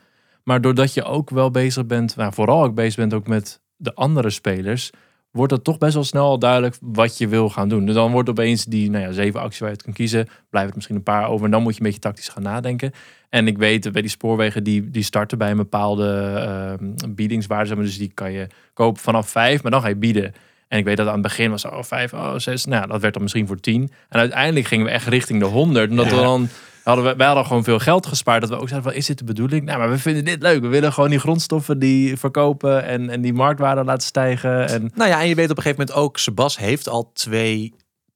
Maar 0.44 0.60
doordat 0.60 0.94
je 0.94 1.02
ook 1.02 1.30
wel 1.30 1.50
bezig 1.50 1.86
bent, 1.86 2.16
nou, 2.16 2.32
vooral 2.32 2.62
ook 2.64 2.74
bezig 2.74 2.96
bent 2.96 3.14
ook 3.14 3.26
met 3.26 3.60
de 3.76 3.94
andere 3.94 4.30
spelers, 4.30 4.90
wordt 5.30 5.52
het 5.52 5.64
toch 5.64 5.78
best 5.78 5.94
wel 5.94 6.04
snel 6.04 6.24
al 6.24 6.38
duidelijk 6.38 6.76
wat 6.80 7.18
je 7.18 7.28
wil 7.28 7.48
gaan 7.48 7.68
doen. 7.68 7.86
Dus 7.86 7.94
dan 7.94 8.12
wordt 8.12 8.28
opeens 8.28 8.64
die 8.64 8.90
nou 8.90 9.04
ja, 9.04 9.12
zeven 9.12 9.40
acties 9.40 9.58
waar 9.58 9.68
je 9.68 9.74
het 9.74 9.84
kan 9.84 9.92
kiezen, 9.92 10.28
blijven 10.50 10.70
er 10.70 10.76
misschien 10.76 10.96
een 10.96 11.02
paar 11.02 11.28
over. 11.28 11.44
En 11.44 11.50
dan 11.50 11.62
moet 11.62 11.72
je 11.72 11.80
een 11.80 11.86
beetje 11.86 12.00
tactisch 12.00 12.28
gaan 12.28 12.42
nadenken. 12.42 12.92
En 13.28 13.46
ik 13.46 13.58
weet, 13.58 13.92
bij 13.92 14.02
die 14.02 14.10
spoorwegen, 14.10 14.64
die, 14.64 14.90
die 14.90 15.02
starten 15.02 15.38
bij 15.38 15.50
een 15.50 15.56
bepaalde 15.56 16.34
uh, 16.82 17.08
biedingswaarde. 17.08 17.76
Dus 17.76 17.98
die 17.98 18.10
kan 18.14 18.32
je 18.32 18.46
kopen 18.72 19.02
vanaf 19.02 19.28
vijf, 19.28 19.62
maar 19.62 19.70
dan 19.70 19.80
ga 19.80 19.88
je 19.88 19.96
bieden. 19.96 20.32
En 20.72 20.78
ik 20.78 20.84
weet 20.84 20.96
dat 20.96 21.06
aan 21.06 21.12
het 21.12 21.22
begin 21.22 21.50
was, 21.50 21.64
oh, 21.64 21.82
vijf, 21.82 22.12
oh, 22.12 22.34
zes. 22.36 22.64
Nou, 22.64 22.86
dat 22.86 23.00
werd 23.00 23.12
dan 23.12 23.22
misschien 23.22 23.46
voor 23.46 23.60
tien. 23.60 23.90
En 24.08 24.18
uiteindelijk 24.18 24.66
gingen 24.66 24.86
we 24.86 24.92
echt 24.92 25.06
richting 25.06 25.40
de 25.40 25.46
honderd. 25.46 25.90
Omdat 25.90 26.10
we 26.10 26.16
dan 26.16 26.48
hadden 26.82 27.04
we, 27.04 27.16
wij 27.16 27.26
hadden 27.26 27.46
gewoon 27.46 27.64
veel 27.64 27.78
geld 27.78 28.06
gespaard. 28.06 28.40
Dat 28.40 28.50
we 28.50 28.56
ook 28.56 28.68
zeiden 28.68 28.90
van, 28.90 28.98
is 28.98 29.06
dit 29.06 29.18
de 29.18 29.24
bedoeling? 29.24 29.64
Nou, 29.64 29.78
maar 29.78 29.90
we 29.90 29.98
vinden 29.98 30.24
dit 30.24 30.42
leuk. 30.42 30.60
We 30.60 30.68
willen 30.68 30.92
gewoon 30.92 31.10
die 31.10 31.18
grondstoffen 31.18 31.78
die 31.78 32.16
verkopen 32.16 32.84
en, 32.84 33.10
en 33.10 33.20
die 33.20 33.32
marktwaarde 33.32 33.84
laten 33.84 34.06
stijgen. 34.06 34.68
En... 34.68 34.90
Nou 34.94 35.10
ja, 35.10 35.20
en 35.20 35.28
je 35.28 35.34
weet 35.34 35.50
op 35.50 35.56
een 35.56 35.62
gegeven 35.62 35.86
moment 35.86 36.04
ook, 36.04 36.18
Sebas 36.18 36.58
heeft 36.58 36.88
al 36.88 37.10
twee 37.12 37.74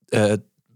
uh, 0.08 0.32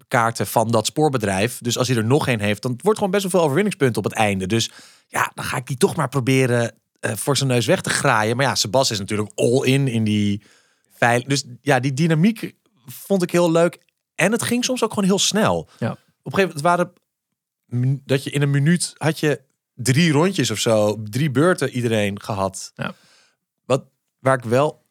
kaarten 0.09 0.47
van 0.47 0.71
dat 0.71 0.87
spoorbedrijf. 0.87 1.59
Dus 1.59 1.79
als 1.79 1.89
hij 1.89 1.97
er 1.97 2.05
nog 2.05 2.29
één 2.29 2.41
heeft, 2.41 2.63
dan 2.63 2.79
wordt 2.83 2.99
gewoon 2.99 3.13
best 3.13 3.23
wel 3.23 3.33
veel 3.33 3.43
overwinningspunten 3.43 4.05
op 4.05 4.11
het 4.11 4.19
einde. 4.19 4.47
Dus 4.47 4.71
ja, 5.09 5.31
dan 5.35 5.45
ga 5.45 5.57
ik 5.57 5.67
die 5.67 5.77
toch 5.77 5.97
maar 5.97 6.09
proberen 6.09 6.73
uh, 7.01 7.13
voor 7.15 7.37
zijn 7.37 7.49
neus 7.49 7.67
weg 7.67 7.81
te 7.81 7.91
graaien. 7.91 8.37
Maar 8.37 8.47
ja, 8.47 8.55
Sebas 8.55 8.91
is 8.91 8.99
natuurlijk 8.99 9.31
all 9.35 9.65
in 9.65 9.89
in 9.89 10.05
die 10.05 10.43
veilig. 11.01 11.27
Dus 11.29 11.45
ja, 11.61 11.81
die 11.81 11.93
dynamiek 11.93 12.55
vond 12.87 13.23
ik 13.23 13.31
heel 13.31 13.51
leuk. 13.51 13.79
En 14.15 14.33
het 14.33 14.43
ging 14.43 14.65
soms 14.65 14.85
ook 14.85 14.93
gewoon 14.93 15.09
heel 15.09 15.19
snel. 15.19 15.69
Ja. 15.79 15.91
Op 15.91 16.33
een 16.33 16.33
gegeven 16.39 16.57
moment 16.57 16.61
waren 16.61 16.93
dat 18.05 18.25
je 18.25 18.31
in 18.31 18.43
een 18.43 18.51
minuut 18.51 18.93
had 18.97 19.19
je 19.21 19.41
drie 19.75 20.13
rondjes 20.13 20.51
of 20.51 20.59
zo, 20.59 21.03
drie 21.03 21.31
beurten 21.31 21.71
iedereen 21.71 22.21
gehad. 22.21 22.73
Ja. 22.75 22.95
Wat 23.65 23.85
waar 24.19 24.37
ik 24.37 24.45
wel 24.45 24.83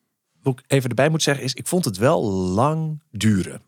ook 0.44 0.62
even 0.68 0.90
erbij 0.90 1.10
moet 1.10 1.24
zeggen 1.24 1.44
is, 1.44 1.54
ik 1.54 1.68
vond 1.68 1.86
het 1.86 1.98
wel 1.98 2.24
lang 2.32 3.02
duren. 3.12 3.62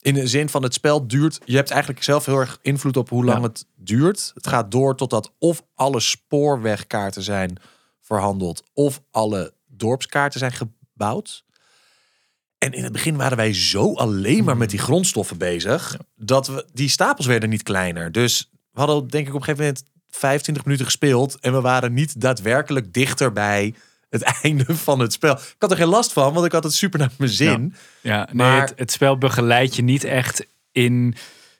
In 0.00 0.14
de 0.14 0.26
zin 0.26 0.48
van 0.48 0.62
het 0.62 0.74
spel 0.74 1.06
duurt. 1.06 1.40
Je 1.44 1.56
hebt 1.56 1.70
eigenlijk 1.70 2.02
zelf 2.02 2.24
heel 2.26 2.38
erg 2.38 2.58
invloed 2.62 2.96
op 2.96 3.08
hoe 3.08 3.24
lang 3.24 3.38
Ja. 3.40 3.48
het 3.48 3.66
duurt. 3.76 4.30
Het 4.34 4.46
gaat 4.46 4.70
door 4.70 4.96
totdat 4.96 5.32
of 5.38 5.62
alle 5.74 6.00
spoorwegkaarten 6.00 7.22
zijn 7.22 7.56
verhandeld, 8.00 8.62
of 8.72 9.02
alle 9.10 9.54
dorpskaarten 9.66 10.38
zijn 10.38 10.52
gebouwd. 10.52 11.44
En 12.64 12.72
in 12.72 12.82
het 12.82 12.92
begin 12.92 13.16
waren 13.16 13.36
wij 13.36 13.54
zo 13.54 13.94
alleen 13.94 14.44
maar 14.44 14.56
met 14.56 14.70
die 14.70 14.78
grondstoffen 14.78 15.38
bezig. 15.38 15.96
Dat 16.16 16.46
we 16.46 16.66
die 16.72 16.88
stapels 16.88 17.26
werden 17.26 17.48
niet 17.48 17.62
kleiner. 17.62 18.12
Dus 18.12 18.50
we 18.72 18.80
hadden 18.80 19.08
denk 19.08 19.26
ik 19.26 19.34
op 19.34 19.40
een 19.40 19.44
gegeven 19.44 19.64
moment 19.64 19.84
25 20.08 20.64
minuten 20.64 20.86
gespeeld. 20.86 21.38
En 21.40 21.52
we 21.52 21.60
waren 21.60 21.92
niet 21.92 22.20
daadwerkelijk 22.20 22.92
dichter 22.92 23.32
bij 23.32 23.74
het 24.08 24.22
einde 24.42 24.76
van 24.76 24.98
het 24.98 25.12
spel. 25.12 25.32
Ik 25.34 25.54
had 25.58 25.70
er 25.70 25.76
geen 25.76 25.86
last 25.86 26.12
van, 26.12 26.32
want 26.32 26.46
ik 26.46 26.52
had 26.52 26.64
het 26.64 26.74
super 26.74 26.98
naar 26.98 27.10
mijn 27.18 27.30
zin. 27.30 27.74
Ja, 28.00 28.28
nee, 28.32 28.34
Maar- 28.34 28.60
het, 28.60 28.72
het 28.76 28.92
spel 28.92 29.18
begeleidt 29.18 29.76
je 29.76 29.82
niet 29.82 30.04
echt 30.04 30.46
in 30.72 31.14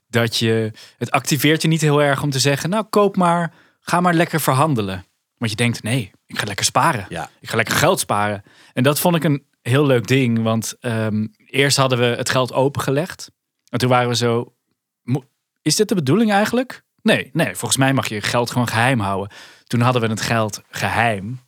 dat 0.08 0.36
je... 0.36 0.72
Het 0.98 1.10
activeert 1.10 1.62
je 1.62 1.68
niet 1.68 1.80
heel 1.80 2.02
erg 2.02 2.22
om 2.22 2.30
te 2.30 2.38
zeggen... 2.38 2.70
Nou, 2.70 2.84
koop 2.84 3.16
maar, 3.16 3.52
ga 3.80 4.00
maar 4.00 4.14
lekker 4.14 4.40
verhandelen. 4.40 5.04
Want 5.38 5.50
je 5.50 5.56
denkt, 5.56 5.82
nee, 5.82 6.10
ik 6.26 6.38
ga 6.38 6.44
lekker 6.46 6.64
sparen. 6.64 7.06
Ja. 7.08 7.30
Ik 7.40 7.48
ga 7.48 7.56
lekker 7.56 7.74
geld 7.74 8.00
sparen. 8.00 8.42
En 8.72 8.82
dat 8.82 9.00
vond 9.00 9.16
ik 9.16 9.24
een 9.24 9.42
heel 9.70 9.86
leuk 9.86 10.06
ding. 10.06 10.42
Want 10.42 10.74
ehm, 10.80 11.26
eerst 11.46 11.76
hadden 11.76 11.98
we 11.98 12.04
het 12.04 12.30
geld 12.30 12.52
opengelegd. 12.52 13.30
En 13.68 13.78
toen 13.78 13.88
waren 13.88 14.08
we 14.08 14.16
zo... 14.16 14.54
"Mo- 15.02 15.24
Is 15.62 15.76
dit 15.76 15.88
de 15.88 15.94
bedoeling 15.94 16.32
eigenlijk? 16.32 16.82
Nee, 17.02 17.30
nee, 17.32 17.54
volgens 17.56 17.76
mij 17.76 17.92
mag 17.92 18.08
je 18.08 18.20
geld 18.20 18.50
gewoon 18.50 18.68
geheim 18.68 19.00
houden. 19.00 19.36
Toen 19.66 19.80
hadden 19.80 20.02
we 20.02 20.08
het 20.08 20.20
geld 20.20 20.62
geheim. 20.70 21.40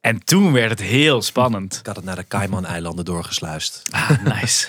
En 0.00 0.24
toen 0.24 0.52
werd 0.52 0.70
het 0.70 0.80
heel 0.80 1.22
spannend. 1.22 1.78
Ik 1.78 1.86
had 1.86 1.96
het 1.96 2.04
naar 2.04 2.16
de 2.16 2.26
Cayman-eilanden 2.28 3.04
doorgesluist. 3.04 3.82
Ah, 3.90 4.10
nice. 4.24 4.68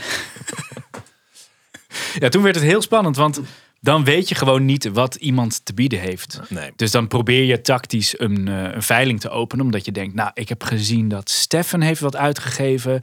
ja, 2.19 2.29
toen 2.29 2.43
werd 2.43 2.55
het 2.55 2.63
heel 2.63 2.81
spannend, 2.81 3.15
want 3.15 3.39
dan 3.83 4.03
weet 4.03 4.29
je 4.29 4.35
gewoon 4.35 4.65
niet 4.65 4.89
wat 4.91 5.15
iemand 5.15 5.65
te 5.65 5.73
bieden 5.73 5.99
heeft. 5.99 6.39
Nee. 6.49 6.71
Dus 6.75 6.91
dan 6.91 7.07
probeer 7.07 7.43
je 7.43 7.61
tactisch 7.61 8.19
een, 8.19 8.47
eh, 8.47 8.73
een 8.73 8.81
veiling 8.83 9.19
te 9.19 9.29
openen, 9.29 9.65
omdat 9.65 9.85
je 9.85 9.91
denkt, 9.91 10.15
nou, 10.15 10.31
ik 10.33 10.49
heb 10.49 10.63
gezien 10.63 11.07
dat 11.07 11.29
Stefan 11.29 11.81
heeft 11.81 11.99
wat 11.99 12.15
uitgegeven, 12.15 13.01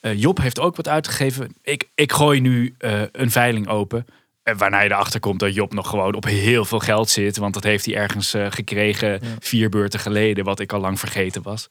Eh, 0.00 0.20
Job 0.20 0.38
heeft 0.40 0.60
ook 0.60 0.76
wat 0.76 0.88
uitgegeven. 0.88 1.54
Ik, 1.62 1.88
ik 1.94 2.12
gooi 2.12 2.40
nu 2.40 2.74
eh, 2.78 3.02
een 3.12 3.30
veiling 3.30 3.68
open. 3.68 4.06
En 4.42 4.56
waarna 4.56 4.80
je 4.80 4.90
erachter 4.90 5.20
komt 5.20 5.40
dat 5.40 5.54
Job 5.54 5.72
nog 5.72 5.88
gewoon 5.88 6.14
op 6.14 6.24
heel 6.24 6.64
veel 6.64 6.78
geld 6.78 7.10
zit, 7.10 7.36
want 7.36 7.54
dat 7.54 7.62
heeft 7.62 7.84
hij 7.84 7.94
ergens 7.94 8.34
eh, 8.34 8.46
gekregen 8.50 9.20
vier 9.38 9.68
beurten 9.68 10.00
geleden, 10.00 10.44
wat 10.44 10.60
ik 10.60 10.72
al 10.72 10.80
lang 10.80 10.98
vergeten 10.98 11.42
was. 11.42 11.68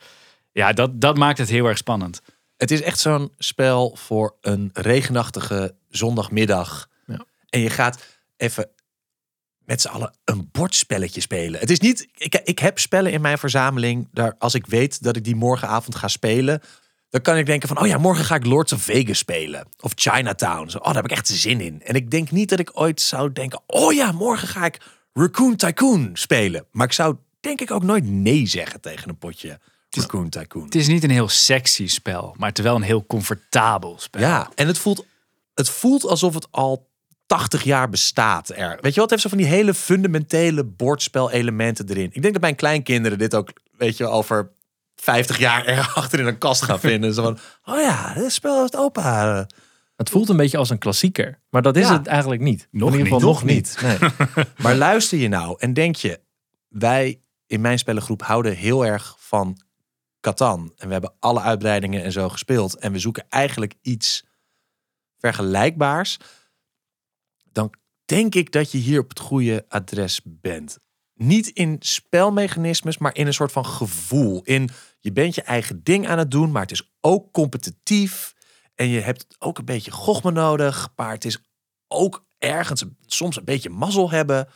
Ja, 0.52 0.74
dat, 0.74 1.02
dat 1.02 1.18
maakt 1.18 1.38
het 1.38 1.50
heel 1.50 1.66
erg 1.66 1.78
spannend. 1.78 2.22
Het 2.58 2.72
is 2.72 2.82
echt 2.82 3.00
zo'n 3.00 3.32
spel 3.38 3.96
voor 3.96 4.36
een 4.42 4.70
regenachtige 4.74 5.76
zondagmiddag. 5.90 6.88
Ja. 7.06 7.26
En 7.50 7.60
je 7.60 7.70
gaat 7.70 8.17
even 8.38 8.70
met 9.66 9.82
z'n 9.82 9.88
allen 9.88 10.14
een 10.24 10.50
bordspelletje 10.52 11.22
spelen. 11.22 11.60
Het 11.60 11.70
is 11.70 11.80
niet. 11.80 12.08
Ik, 12.16 12.42
ik 12.44 12.60
heb 12.60 12.80
spellen 12.80 13.12
in 13.12 13.22
mijn 13.22 13.38
verzameling. 13.38 14.08
Daar, 14.12 14.36
als 14.38 14.54
ik 14.54 14.66
weet 14.66 15.04
dat 15.04 15.16
ik 15.16 15.24
die 15.24 15.36
morgenavond 15.36 15.96
ga 15.96 16.08
spelen. 16.08 16.62
Dan 17.10 17.22
kan 17.22 17.38
ik 17.38 17.46
denken 17.46 17.68
van, 17.68 17.80
oh 17.80 17.88
ja, 17.88 17.98
morgen 17.98 18.26
ga 18.26 18.36
ik 18.36 18.46
Lords 18.46 18.74
of 18.74 18.82
Vegas 18.82 19.18
spelen. 19.18 19.68
Of 19.80 19.92
Chinatown. 19.96 20.70
Zo, 20.70 20.78
oh, 20.78 20.86
daar 20.86 20.96
heb 20.96 21.06
ik 21.06 21.12
echt 21.12 21.28
zin 21.28 21.62
in. 21.62 21.82
En 21.84 21.96
ik 21.96 22.12
denk 22.12 22.32
niet 22.32 22.50
dat 22.50 22.60
ik 22.60 22.80
ooit 22.80 23.02
zou 23.02 23.32
denken, 23.32 23.62
oh 23.66 23.94
ja, 23.94 24.12
morgen 24.12 24.48
ga 24.48 24.66
ik 24.66 24.82
Raccoon 25.14 25.56
Tycoon 25.56 26.10
spelen. 26.14 26.66
Maar 26.72 26.86
ik 26.86 26.94
zou 26.94 27.16
denk 27.40 27.62
ik 27.62 27.72
ook 27.72 27.84
nooit 27.84 28.06
nee 28.06 28.46
zeggen 28.46 28.82
tegen 28.82 29.10
een 29.10 29.18
potje 29.18 29.60
Raccoon 29.90 30.30
Tycoon. 30.30 30.64
Het 30.64 30.76
is 30.76 30.88
niet 30.88 31.04
een 31.04 31.10
heel 31.10 31.30
sexy 31.30 31.88
spel, 31.88 32.36
maar 32.38 32.50
het 32.50 32.58
is 32.58 32.64
wel 32.64 32.76
een 32.76 32.82
heel 32.82 33.06
comfortabel 33.06 34.00
spel. 34.00 34.22
Ja, 34.22 34.50
en 34.56 34.68
het 34.68 34.78
voelt, 34.78 35.06
het 35.54 35.70
voelt 35.70 36.06
alsof 36.06 36.34
het 36.34 36.48
al 36.52 36.87
80 37.28 37.64
jaar 37.64 37.90
bestaat. 37.90 38.50
Er. 38.50 38.78
Weet 38.82 38.94
je 38.94 39.00
wat? 39.00 39.10
Het 39.10 39.10
heeft 39.10 39.22
zo 39.22 39.30
van 39.30 39.38
die 39.38 39.48
hele 39.48 39.74
fundamentele 39.74 40.64
bordspelelementen 40.64 41.90
erin. 41.90 42.10
Ik 42.14 42.22
denk 42.22 42.34
dat 42.34 42.42
mijn 42.42 42.56
kleinkinderen 42.56 43.18
dit 43.18 43.36
ook, 43.36 43.50
weet 43.78 43.98
je, 43.98 44.08
over 44.08 44.52
50 44.96 45.38
jaar 45.38 45.66
er 45.66 45.92
achter 45.96 46.20
in 46.20 46.26
een 46.28 46.38
kast 46.38 46.62
gaan 46.62 46.80
vinden. 46.80 47.14
Zo 47.14 47.24
van, 47.24 47.38
oh 47.66 47.80
ja, 47.82 48.14
dit 48.14 48.32
spel 48.32 48.60
heeft 48.62 48.76
opa. 48.76 49.48
Het 49.96 50.10
voelt 50.10 50.30
een 50.30 50.38
beetje 50.38 50.58
als 50.58 50.70
een 50.70 50.78
klassieker. 50.78 51.40
Maar 51.50 51.62
dat 51.62 51.76
is 51.78 51.88
Ja. 51.88 51.94
het 51.98 52.08
eigenlijk 52.08 52.42
niet. 52.42 52.68
Nog 52.72 52.94
In 52.94 52.98
ieder 52.98 53.12
niet, 53.14 53.22
geval 53.22 53.34
nog 53.34 53.44
nog 53.44 53.50
niet. 53.54 53.78
Nee. 53.82 54.46
Maar 54.64 54.76
luister 54.76 55.18
je 55.18 55.28
nou 55.28 55.56
en 55.60 55.74
denk 55.74 55.96
je, 55.96 56.20
wij 56.68 57.20
in 57.48 57.62
mijn 57.62 57.78
spellengroep 57.80 58.22
houden 58.24 58.56
heel 58.56 58.86
erg 58.86 59.16
van 59.20 59.62
Catan. 60.22 60.74
En 60.78 60.86
we 60.88 60.92
hebben 60.94 61.14
alle 61.20 61.42
uitbreidingen 61.42 62.04
en 62.04 62.12
zo 62.12 62.30
gespeeld. 62.30 62.76
En 62.78 62.92
we 62.92 63.00
zoeken 63.00 63.26
eigenlijk 63.30 63.74
iets 63.82 64.26
vergelijkbaars. 65.20 66.18
Denk 68.08 68.36
ik 68.36 68.52
dat 68.52 68.72
je 68.72 68.78
hier 68.78 69.00
op 69.00 69.10
het 69.10 69.20
goede 69.20 69.66
adres 69.68 70.22
bent. 70.24 70.78
Niet 71.14 71.48
in 71.48 71.76
spelmechanismes, 71.80 72.98
maar 72.98 73.16
in 73.16 73.28
een 73.28 73.34
soort 73.34 73.52
van 73.52 73.66
gevoel. 73.66 74.42
In 74.44 74.70
je 75.00 75.12
bent 75.12 75.36
je 75.36 75.42
eigen 75.42 75.84
ding 75.84 76.08
aan 76.08 76.18
het 76.18 76.32
doen, 76.32 76.52
maar 76.52 76.62
het 76.62 76.72
is 76.72 76.92
ook 77.02 77.32
competitief. 77.32 78.34
En 78.76 78.88
je 78.88 79.00
hebt 79.00 79.26
ook 79.40 79.58
een 79.58 79.66
beetje 79.66 79.92
gochme 79.92 80.32
nodig. 80.32 80.90
Maar 80.96 81.12
het 81.12 81.26
is 81.26 81.38
ook 81.88 82.26
ergens 82.38 82.84
soms 83.06 83.38
een 83.38 83.46
beetje 83.46 83.70
mazzel 83.70 84.12
hebben. 84.12 84.48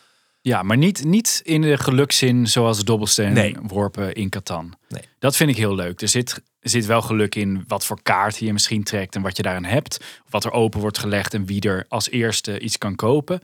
Ja, 0.41 0.63
maar 0.63 0.77
niet, 0.77 1.03
niet 1.03 1.41
in 1.43 1.61
de 1.61 1.77
gelukzin 1.77 2.47
zoals 2.47 2.77
de 2.77 2.83
dobbelsteen 2.83 3.33
Nee. 3.33 3.55
worpen 3.61 4.13
in 4.13 4.29
Catan. 4.29 4.73
Nee. 4.87 5.01
Dat 5.19 5.35
vind 5.35 5.49
ik 5.49 5.57
heel 5.57 5.75
leuk. 5.75 6.01
Er 6.01 6.07
zit, 6.07 6.43
er 6.62 6.69
zit 6.69 6.86
wel 6.86 7.02
geluk 7.02 7.36
in 7.36 7.63
wat 7.67 7.86
voor 7.86 8.02
kaarten 8.02 8.45
je 8.45 8.54
misschien 8.54 8.84
trekt 8.84 9.15
en 9.15 9.21
wat 9.21 9.38
je 9.38 9.43
daarin 9.43 9.63
hebt. 9.65 10.04
Wat 10.30 10.45
er 10.45 10.52
open 10.52 10.80
wordt 10.80 10.97
gelegd 10.97 11.34
en 11.34 11.45
wie 11.45 11.62
er 11.62 11.86
als 11.88 12.10
eerste 12.10 12.60
iets 12.60 12.78
kan 12.78 12.95
kopen. 12.95 13.41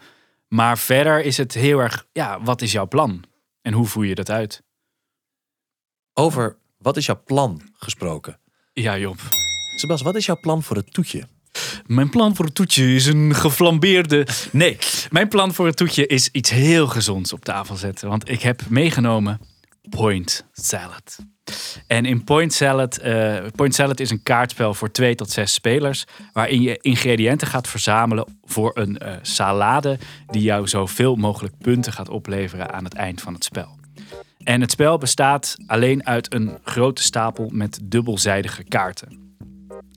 Maar 0.48 0.78
verder 0.78 1.24
is 1.24 1.38
het 1.38 1.54
heel 1.54 1.80
erg, 1.80 2.06
ja, 2.12 2.42
wat 2.42 2.62
is 2.62 2.72
jouw 2.72 2.88
plan? 2.88 3.24
En 3.62 3.74
hoe 3.74 3.86
voer 3.86 4.06
je 4.06 4.16
dat 4.16 4.30
uit? 4.30 4.64
Over 6.14 6.58
wat 6.78 6.98
is 6.98 7.06
jouw 7.06 7.22
plan 7.26 7.62
gesproken? 7.74 8.40
Ja, 8.74 8.98
Job. 8.98 9.20
Sebas, 9.76 10.02
wat 10.02 10.16
is 10.16 10.26
jouw 10.26 10.40
plan 10.40 10.64
voor 10.64 10.76
het 10.76 10.94
toetje? 10.94 11.28
Mijn 11.86 12.10
plan 12.10 12.36
voor 12.36 12.46
het 12.46 12.56
toetje 12.56 12.96
is 12.96 13.06
een 13.06 13.36
geflambeerde. 13.36 14.28
Nee, 14.52 14.78
mijn 15.10 15.28
plan 15.28 15.54
voor 15.54 15.66
het 15.66 15.78
toetje 15.78 16.08
is 16.08 16.30
iets 16.32 16.50
heel 16.50 16.88
gezonds 16.88 17.34
op 17.34 17.46
tafel 17.46 17.76
zetten. 17.76 18.10
Want 18.10 18.30
ik 18.30 18.42
heb 18.42 18.70
meegenomen 18.70 19.40
Point 19.90 20.46
Salad. 20.52 21.18
En 21.88 22.06
in 22.06 22.24
Point 22.24 22.54
Salad, 22.54 22.98
eh, 22.98 23.38
Point 23.56 23.76
Salad 23.76 24.00
is 24.00 24.10
een 24.10 24.24
kaartspel 24.24 24.74
voor 24.74 24.92
twee 24.92 25.16
tot 25.16 25.32
zes 25.32 25.54
spelers. 25.54 26.06
Waarin 26.34 26.62
je 26.62 26.78
ingrediënten 26.82 27.48
gaat 27.48 27.68
verzamelen 27.68 28.26
voor 28.44 28.72
een 28.74 28.98
eh, 28.98 29.14
salade. 29.22 29.98
Die 30.28 30.42
jou 30.42 30.68
zoveel 30.68 31.16
mogelijk 31.16 31.54
punten 31.58 31.94
gaat 31.94 32.10
opleveren 32.10 32.74
aan 32.74 32.84
het 32.84 32.94
eind 32.94 33.22
van 33.22 33.34
het 33.34 33.44
spel. 33.44 33.76
En 34.44 34.62
het 34.62 34.72
spel 34.72 34.98
bestaat 34.98 35.56
alleen 35.66 36.06
uit 36.06 36.34
een 36.34 36.58
grote 36.64 37.04
stapel 37.04 37.50
met 37.54 37.80
dubbelzijdige 37.84 38.64
kaarten. 38.64 39.36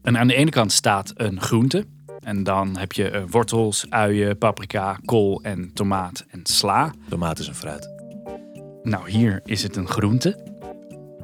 En 0.03 0.19
aan 0.19 0.27
de 0.27 0.35
ene 0.35 0.51
kant 0.51 0.73
staat 0.73 1.13
een 1.15 1.41
groente. 1.41 1.87
En 2.21 2.43
dan 2.43 2.77
heb 2.77 2.93
je 2.93 3.11
eh, 3.11 3.23
wortels, 3.31 3.87
uien, 3.89 4.39
paprika, 4.39 4.99
kool 5.05 5.43
en 5.43 5.71
tomaat 5.75 6.25
en 6.29 6.41
sla. 6.43 6.93
Tomaat 7.09 7.39
is 7.39 7.47
een 7.47 7.55
fruit. 7.55 7.89
Nou, 8.83 9.11
hier 9.11 9.41
is 9.45 9.63
het 9.63 9.77
een 9.77 9.89
groente. 9.89 10.50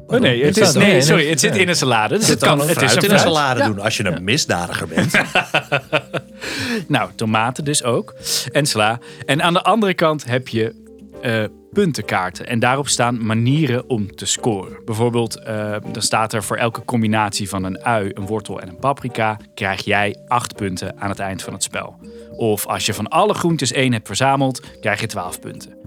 Oh 0.07 0.21
nee, 0.21 0.45
het 0.45 0.57
is 0.57 0.73
nee, 0.73 1.01
sorry, 1.03 1.29
het 1.29 1.41
zit 1.41 1.57
in 1.57 1.69
een 1.69 1.77
salade. 1.77 2.19
Dus 2.19 2.29
het 2.29 2.39
kan, 2.39 2.61
het 2.61 2.83
is 2.83 2.95
een 2.95 3.03
in 3.03 3.11
een 3.11 3.19
salade 3.19 3.65
doen 3.65 3.81
als 3.81 3.97
je 3.97 4.05
een 4.05 4.25
misdadiger 4.25 4.89
bent. 4.89 5.15
Nou, 6.89 7.11
tomaten 7.15 7.65
dus 7.65 7.83
ook. 7.83 8.15
En 8.53 8.67
sla. 8.67 8.99
En 9.27 9.43
aan 9.43 9.53
de 9.53 9.63
andere 9.63 9.95
kant 9.95 10.25
heb 10.25 10.49
je 10.49 10.75
eh, 11.23 11.45
puntenkaarten. 11.73 12.47
En 12.47 12.59
daarop 12.59 12.89
staan 12.89 13.27
manieren 13.27 13.89
om 13.89 14.15
te 14.15 14.27
scoren. 14.27 14.85
Bijvoorbeeld, 14.85 15.37
eh, 15.37 15.77
dan 15.93 16.03
staat 16.03 16.33
er 16.33 16.43
voor 16.45 16.57
elke 16.57 16.85
combinatie 16.85 17.49
van 17.49 17.65
een 17.65 17.85
ui, 17.85 18.11
een 18.15 18.27
wortel 18.27 18.61
en 18.61 18.69
een 18.69 18.79
paprika... 18.79 19.37
krijg 19.55 19.85
jij 19.85 20.17
acht 20.27 20.55
punten 20.55 21.01
aan 21.01 21.09
het 21.09 21.19
eind 21.19 21.43
van 21.43 21.53
het 21.53 21.63
spel. 21.63 21.97
Of 22.37 22.67
als 22.67 22.87
je 22.87 22.95
van 22.95 23.09
alle 23.09 23.35
groentes 23.35 23.73
één 23.73 23.93
hebt 23.93 24.07
verzameld, 24.07 24.63
krijg 24.81 25.01
je 25.01 25.07
12 25.07 25.41
punten. 25.41 25.86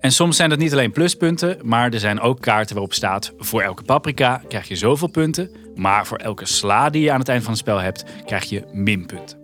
En 0.00 0.12
soms 0.12 0.36
zijn 0.36 0.50
dat 0.50 0.58
niet 0.58 0.72
alleen 0.72 0.92
pluspunten, 0.92 1.58
maar 1.62 1.92
er 1.92 2.00
zijn 2.00 2.20
ook 2.20 2.40
kaarten 2.40 2.74
waarop 2.74 2.94
staat... 2.94 3.32
voor 3.38 3.62
elke 3.62 3.82
paprika 3.82 4.42
krijg 4.48 4.68
je 4.68 4.76
zoveel 4.76 5.08
punten... 5.08 5.50
maar 5.74 6.06
voor 6.06 6.18
elke 6.18 6.46
sla 6.46 6.90
die 6.90 7.02
je 7.02 7.12
aan 7.12 7.18
het 7.18 7.28
eind 7.28 7.42
van 7.42 7.52
het 7.52 7.60
spel 7.60 7.80
hebt, 7.80 8.04
krijg 8.24 8.44
je 8.44 8.64
minpunten. 8.72 9.38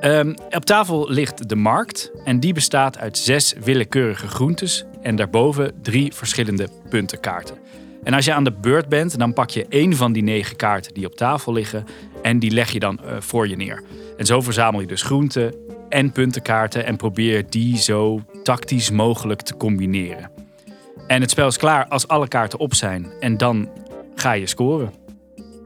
Ehm, 0.00 0.34
op 0.50 0.64
tafel 0.64 1.10
ligt 1.10 1.48
de 1.48 1.56
markt 1.56 2.10
en 2.24 2.40
die 2.40 2.52
bestaat 2.52 2.98
uit 2.98 3.18
zes 3.18 3.54
willekeurige 3.60 4.28
groentes 4.28 4.84
en 5.02 5.16
daarboven 5.16 5.72
drie 5.82 6.12
verschillende 6.14 6.68
puntenkaarten. 6.88 7.56
En 8.02 8.14
als 8.14 8.24
je 8.24 8.32
aan 8.32 8.44
de 8.44 8.52
beurt 8.52 8.88
bent, 8.88 9.18
dan 9.18 9.32
pak 9.32 9.50
je 9.50 9.66
één 9.68 9.96
van 9.96 10.12
die 10.12 10.22
negen 10.22 10.56
kaarten 10.56 10.94
die 10.94 11.06
op 11.06 11.14
tafel 11.14 11.52
liggen 11.52 11.84
en 12.22 12.38
die 12.38 12.50
leg 12.50 12.70
je 12.70 12.78
dan 12.78 12.98
eh, 12.98 13.16
voor 13.20 13.48
je 13.48 13.56
neer. 13.56 13.82
En 14.16 14.26
zo 14.26 14.40
verzamel 14.40 14.80
je 14.80 14.86
dus 14.86 15.02
groenten 15.02 15.54
en 15.88 16.12
puntenkaarten 16.12 16.86
en 16.86 16.96
probeer 16.96 17.44
die 17.48 17.78
zo 17.78 18.20
tactisch 18.42 18.90
mogelijk 18.90 19.40
te 19.42 19.56
combineren. 19.56 20.30
En 21.06 21.20
het 21.20 21.30
spel 21.30 21.46
is 21.46 21.56
klaar 21.56 21.86
als 21.88 22.08
alle 22.08 22.28
kaarten 22.28 22.58
op 22.58 22.74
zijn 22.74 23.12
en 23.20 23.36
dan 23.36 23.68
ga 24.14 24.32
je 24.32 24.46
scoren. 24.46 24.92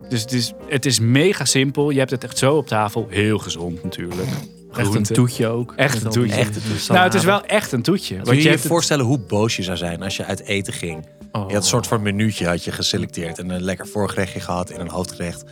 Dus 0.08 0.20
het 0.20 0.32
is, 0.32 0.52
het 0.68 0.86
is 0.86 1.00
mega 1.00 1.44
simpel. 1.44 1.90
Je 1.90 1.98
hebt 1.98 2.10
het 2.10 2.24
echt 2.24 2.38
zo 2.38 2.56
op 2.56 2.66
tafel. 2.66 3.06
Heel 3.10 3.38
gezond 3.38 3.82
natuurlijk. 3.82 4.28
Echt 4.76 4.94
een 4.94 5.02
toetje 5.02 5.46
ook. 5.46 5.72
Echt 5.76 6.04
een 6.04 6.10
toetje. 6.10 6.34
Echt 6.36 6.56
een 6.56 6.62
Nou, 6.88 7.00
het 7.04 7.14
is 7.14 7.24
wel 7.24 7.44
echt 7.44 7.72
een 7.72 7.82
toetje. 7.82 8.14
Kun 8.16 8.24
Want 8.24 8.28
je 8.28 8.34
je 8.36 8.42
je 8.42 8.48
hebt 8.48 8.62
het- 8.62 8.70
voorstellen 8.72 9.04
hoe 9.04 9.18
boos 9.18 9.56
je 9.56 9.62
zou 9.62 9.76
zijn 9.76 10.02
als 10.02 10.16
je 10.16 10.24
uit 10.24 10.40
eten 10.40 10.72
ging? 10.72 11.06
Oh. 11.32 11.48
Je 11.48 11.54
had 11.54 11.62
een 11.62 11.68
soort 11.68 11.86
van 11.86 12.02
minuutje 12.02 12.46
had 12.46 12.64
je 12.64 12.72
geselecteerd 12.72 13.38
en 13.38 13.50
een 13.50 13.62
lekker 13.62 13.86
voorgerechtje 13.86 14.40
gehad 14.40 14.70
in 14.70 14.80
een 14.80 14.88
hoofdgerecht. 14.88 15.44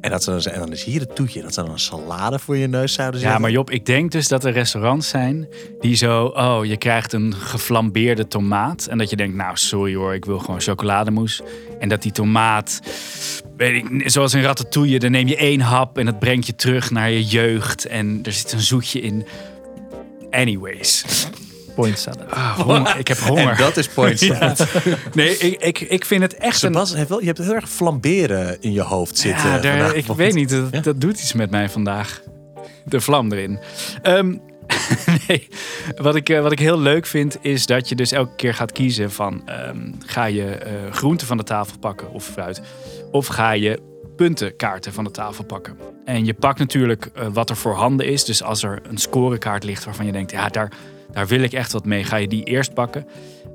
En, 0.00 0.10
dat 0.10 0.22
ze 0.22 0.30
dan, 0.30 0.52
en 0.52 0.60
dan 0.60 0.72
is 0.72 0.84
hier 0.84 1.00
het 1.00 1.16
toetje. 1.16 1.42
Dat 1.42 1.54
ze 1.54 1.62
dan 1.62 1.70
een 1.70 1.78
salade 1.78 2.38
voor 2.38 2.56
je 2.56 2.66
neus 2.66 2.92
zouden 2.92 3.20
zetten. 3.20 3.36
Ja, 3.36 3.42
maar 3.42 3.52
Job, 3.54 3.70
ik 3.70 3.86
denk 3.86 4.12
dus 4.12 4.28
dat 4.28 4.44
er 4.44 4.52
restaurants 4.52 5.08
zijn 5.08 5.48
die 5.80 5.94
zo... 5.94 6.24
Oh, 6.24 6.64
je 6.64 6.76
krijgt 6.76 7.12
een 7.12 7.34
geflambeerde 7.34 8.28
tomaat. 8.28 8.86
En 8.86 8.98
dat 8.98 9.10
je 9.10 9.16
denkt, 9.16 9.36
nou, 9.36 9.56
sorry 9.56 9.94
hoor, 9.94 10.14
ik 10.14 10.24
wil 10.24 10.38
gewoon 10.38 10.60
chocolademousse. 10.60 11.44
En 11.78 11.88
dat 11.88 12.02
die 12.02 12.12
tomaat, 12.12 12.80
weet 13.56 13.84
ik, 13.84 14.10
zoals 14.10 14.32
een 14.32 14.42
ratatouille... 14.42 14.98
dan 14.98 15.10
neem 15.10 15.28
je 15.28 15.36
één 15.36 15.60
hap 15.60 15.98
en 15.98 16.04
dat 16.04 16.18
brengt 16.18 16.46
je 16.46 16.54
terug 16.54 16.90
naar 16.90 17.10
je 17.10 17.24
jeugd. 17.24 17.86
En 17.86 18.20
er 18.22 18.32
zit 18.32 18.52
een 18.52 18.60
zoetje 18.60 19.00
in. 19.00 19.26
Anyways. 20.30 21.04
Point 21.78 21.98
salad. 21.98 22.30
Ah, 22.30 22.58
honger. 22.58 22.98
Ik 22.98 23.08
heb 23.08 23.18
honger. 23.18 23.50
En 23.50 23.56
dat 23.56 23.76
is 23.76 23.88
point 23.88 24.20
Ja. 24.24 24.54
Nee, 25.14 25.36
ik, 25.38 25.60
ik, 25.60 25.80
ik 25.80 26.04
vind 26.04 26.22
het 26.22 26.34
echt 26.34 26.62
een... 26.62 26.72
Sebas, 26.72 26.94
wel, 27.08 27.20
je 27.20 27.26
hebt 27.26 27.38
heel 27.38 27.54
erg 27.54 27.68
flamberen 27.70 28.56
in 28.60 28.72
je 28.72 28.80
hoofd 28.82 29.18
zitten. 29.18 29.48
Ja, 29.50 29.58
daar- 29.58 29.94
ik 29.94 30.06
weet 30.06 30.34
niet, 30.34 30.48
dat, 30.50 30.84
dat 30.84 31.00
doet 31.00 31.20
iets 31.20 31.32
met 31.32 31.50
mij 31.50 31.68
vandaag. 31.68 32.22
De 32.84 33.00
vlam 33.00 33.32
erin. 33.32 33.58
Ehm, 34.02 34.28
nee, 35.28 35.48
wat 35.96 36.14
ik, 36.14 36.28
eh, 36.28 36.40
wat 36.40 36.52
ik 36.52 36.58
heel 36.58 36.78
leuk 36.78 37.06
vind 37.06 37.36
is 37.40 37.66
dat 37.66 37.88
je 37.88 37.94
dus 37.94 38.12
elke 38.12 38.34
keer 38.36 38.54
gaat 38.54 38.72
kiezen 38.72 39.10
van... 39.10 39.42
ehm, 39.48 39.92
ga 40.06 40.24
je 40.24 40.44
eh 40.44 40.72
groenten 40.92 41.26
van 41.26 41.36
de 41.36 41.42
tafel 41.44 41.78
pakken 41.78 42.12
of 42.12 42.24
fruit? 42.24 42.60
Of 43.10 43.26
ga 43.26 43.50
je 43.50 43.80
puntenkaarten 44.16 44.92
van 44.92 45.04
de 45.04 45.10
tafel 45.10 45.44
pakken? 45.44 45.76
En 46.04 46.24
je 46.24 46.34
pakt 46.34 46.58
natuurlijk 46.58 47.10
eh, 47.14 47.26
wat 47.32 47.50
er 47.50 47.56
voorhanden 47.56 48.06
is. 48.06 48.24
Dus 48.24 48.42
als 48.42 48.62
er 48.62 48.80
een 48.88 48.98
scorekaart 48.98 49.64
ligt 49.64 49.84
waarvan 49.84 50.06
je 50.06 50.12
denkt... 50.12 50.30
ja, 50.30 50.48
daar, 50.48 50.72
daar 51.12 51.26
wil 51.26 51.40
ik 51.40 51.52
echt 51.52 51.72
wat 51.72 51.84
mee, 51.84 52.04
ga 52.04 52.16
je 52.16 52.28
die 52.28 52.44
eerst 52.44 52.74
pakken. 52.74 53.06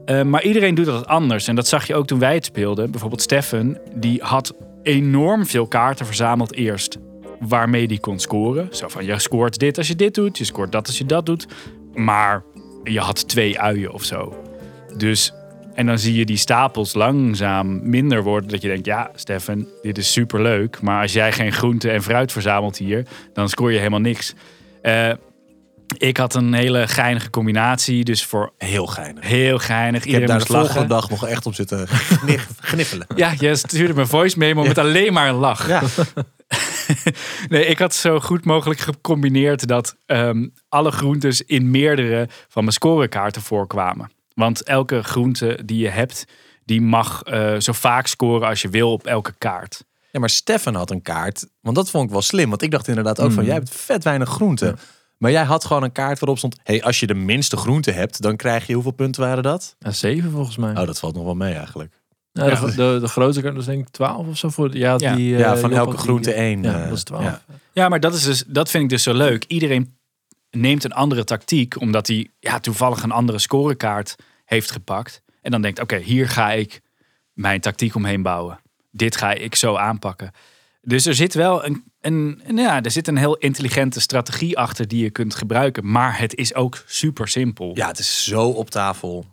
Eh, 0.05 0.23
maar 0.23 0.43
iedereen 0.43 0.75
doet 0.75 0.85
dat 0.85 1.07
anders. 1.07 1.47
En 1.47 1.55
dat 1.55 1.67
zag 1.67 1.87
je 1.87 1.95
ook 1.95 2.07
toen 2.07 2.19
wij 2.19 2.33
het 2.33 2.45
speelden. 2.45 2.91
Bijvoorbeeld 2.91 3.21
Steffen, 3.21 3.77
die 3.95 4.21
had 4.21 4.53
enorm 4.83 5.45
veel 5.45 5.67
kaarten 5.67 6.05
verzameld 6.05 6.53
eerst. 6.53 6.97
Waarmee 7.39 7.87
die 7.87 7.99
kon 7.99 8.19
scoren. 8.19 8.67
Zo 8.71 8.87
van, 8.87 9.05
je 9.05 9.19
scoort 9.19 9.59
dit 9.59 9.77
als 9.77 9.87
je 9.87 9.95
dit 9.95 10.15
doet. 10.15 10.37
Je 10.37 10.43
scoort 10.43 10.71
dat 10.71 10.87
als 10.87 10.97
je 10.97 11.05
dat 11.05 11.25
doet. 11.25 11.47
Maar 11.93 12.43
je 12.83 12.99
had 12.99 13.27
twee 13.27 13.59
uien 13.59 13.93
of 13.93 14.03
zo. 14.03 14.43
Dus, 14.97 15.33
en 15.73 15.85
dan 15.85 15.99
zie 15.99 16.15
je 16.15 16.25
die 16.25 16.37
stapels 16.37 16.93
langzaam 16.93 17.89
minder 17.89 18.23
worden. 18.23 18.49
Dat 18.49 18.61
je 18.61 18.67
denkt, 18.67 18.85
ja 18.85 19.11
Steffen, 19.15 19.67
dit 19.81 19.97
is 19.97 20.11
superleuk. 20.11 20.81
Maar 20.81 21.01
als 21.01 21.13
jij 21.13 21.31
geen 21.31 21.51
groente 21.51 21.91
en 21.91 22.03
fruit 22.03 22.31
verzamelt 22.31 22.77
hier, 22.77 23.05
dan 23.33 23.49
scoor 23.49 23.71
je 23.71 23.77
helemaal 23.77 23.99
niks. 23.99 24.33
Eh, 24.81 25.11
ik 25.97 26.17
had 26.17 26.33
een 26.35 26.53
hele 26.53 26.87
geinige 26.87 27.29
combinatie. 27.29 28.03
Dus 28.03 28.25
voor 28.25 28.53
Heel 28.57 28.85
geinig. 28.87 29.23
heel 29.27 29.59
geinig. 29.59 30.05
Ik 30.05 30.11
heb 30.11 30.27
daar 30.27 30.39
de 30.39 30.45
volgende 30.45 30.87
dag 30.87 31.09
nog 31.09 31.27
echt 31.27 31.45
op 31.45 31.53
zitten 31.53 31.87
gnif- 31.87 32.47
gniffelen. 32.71 33.07
Ja, 33.15 33.33
je 33.37 33.55
stuurde 33.55 34.01
een 34.01 34.07
voice 34.07 34.37
memo 34.37 34.63
met 34.63 34.77
alleen 34.77 35.13
maar 35.13 35.29
een 35.29 35.35
lach. 35.35 35.67
Ja. 35.67 35.81
Nee, 37.49 37.65
ik 37.65 37.79
had 37.79 37.95
zo 37.95 38.19
goed 38.19 38.45
mogelijk 38.45 38.79
gecombineerd 38.79 39.67
dat 39.67 39.95
ehm, 40.05 40.47
alle 40.69 40.91
groentes 40.91 41.41
in 41.41 41.71
meerdere 41.71 42.27
van 42.47 42.61
mijn 42.63 42.73
scorekaarten 42.73 43.41
voorkwamen. 43.41 44.11
Want 44.33 44.63
elke 44.63 45.03
groente 45.03 45.59
die 45.65 45.77
je 45.77 45.89
hebt, 45.89 46.25
die 46.65 46.81
mag 46.81 47.21
eh, 47.23 47.55
zo 47.59 47.71
vaak 47.71 48.07
scoren 48.07 48.47
als 48.47 48.61
je 48.61 48.69
wil 48.69 48.91
op 48.91 49.05
elke 49.07 49.33
kaart. 49.37 49.83
ja, 50.11 50.19
maar 50.19 50.29
Stefan 50.29 50.75
had 50.75 50.91
een 50.91 51.01
kaart. 51.01 51.45
Want 51.61 51.75
dat 51.75 51.89
vond 51.89 52.05
ik 52.05 52.11
wel 52.11 52.21
slim. 52.21 52.49
Want 52.49 52.61
ik 52.61 52.71
dacht 52.71 52.87
inderdaad 52.87 53.19
ook 53.19 53.29
Mm. 53.29 53.33
van, 53.35 53.45
jij 53.45 53.53
hebt 53.53 53.75
vet 53.75 54.03
weinig 54.03 54.29
groenten. 54.29 54.77
Maar 55.23 55.31
jij 55.31 55.43
had 55.43 55.65
gewoon 55.65 55.83
een 55.83 55.91
kaart 55.91 56.19
waarop 56.19 56.37
stond... 56.37 56.59
hey, 56.63 56.83
als 56.83 56.99
je 56.99 57.07
de 57.07 57.13
minste 57.13 57.57
groente 57.57 57.91
hebt, 57.91 58.21
dan 58.21 58.35
krijg 58.35 58.67
je... 58.67 58.73
Hoeveel 58.73 58.91
punten 58.91 59.21
waren 59.21 59.43
dat? 59.43 59.75
Ja, 59.79 59.91
zeven 59.91 60.31
volgens 60.31 60.57
mij. 60.57 60.71
Oh, 60.77 60.85
dat 60.85 60.99
valt 60.99 61.15
nog 61.15 61.23
wel 61.23 61.35
mee 61.35 61.53
eigenlijk. 61.53 61.93
Ja, 62.31 62.49
de, 62.49 62.75
de, 62.75 62.97
de 63.01 63.07
grote 63.07 63.41
kaart 63.41 63.55
was 63.55 63.65
denk 63.65 63.87
ik 63.87 63.89
12 63.89 64.27
of 64.27 64.37
zo. 64.37 64.49
Voor, 64.49 64.77
ja, 64.77 64.95
Ja. 64.97 65.15
die, 65.15 65.29
ja, 65.37 65.53
eh, 65.53 65.59
van 65.59 65.71
elke 65.71 65.89
die- 65.91 65.99
groente 65.99 66.33
één. 66.33 66.63
Ja, 66.63 66.73
eh, 66.73 66.79
dat 66.79 66.89
was 66.89 67.03
12. 67.03 67.23
ja. 67.23 67.41
Ja, 67.71 67.89
maar 67.89 67.99
dat, 67.99 68.13
is 68.13 68.23
dus, 68.23 68.43
dat 68.47 68.69
vind 68.69 68.83
ik 68.83 68.89
dus 68.89 69.03
zo 69.03 69.13
leuk. 69.13 69.43
Iedereen 69.47 69.95
neemt 70.51 70.83
een 70.83 70.93
andere 70.93 71.23
tactiek, 71.23 71.79
omdat 71.81 72.07
hij 72.07 72.27
ja, 72.39 72.59
toevallig 72.59 73.03
een 73.03 73.11
andere 73.11 73.39
scorekaart 73.39 74.15
heeft 74.45 74.71
gepakt. 74.71 75.21
En 75.41 75.51
dan 75.51 75.61
denkt, 75.61 75.79
oké, 75.81 75.97
hier 75.97 76.29
ga 76.29 76.51
ik 76.51 76.81
mijn 77.33 77.61
tactiek 77.61 77.95
omheen 77.95 78.21
bouwen. 78.21 78.59
Dit 78.91 79.17
ga 79.17 79.31
ik 79.33 79.55
zo 79.55 79.75
aanpakken. 79.75 80.31
Dus 80.81 81.05
er 81.05 81.15
zit 81.15 81.33
wel 81.33 81.65
een, 81.65 81.83
een- 82.05 82.41
ja, 82.55 82.81
er 82.81 82.91
zit 82.91 83.07
een 83.07 83.17
heel 83.17 83.35
intelligente 83.37 83.99
strategie 83.99 84.57
achter 84.57 84.87
die 84.87 85.03
je 85.03 85.09
kunt 85.09 85.35
gebruiken. 85.35 85.91
Maar 85.91 86.19
het 86.19 86.35
is 86.35 86.53
ook 86.53 86.83
super 86.85 87.27
simpel. 87.27 87.75
ja, 87.75 87.87
het 87.87 87.99
is 87.99 88.23
zo 88.23 88.49
op 88.49 88.69
tafel. 88.69 89.25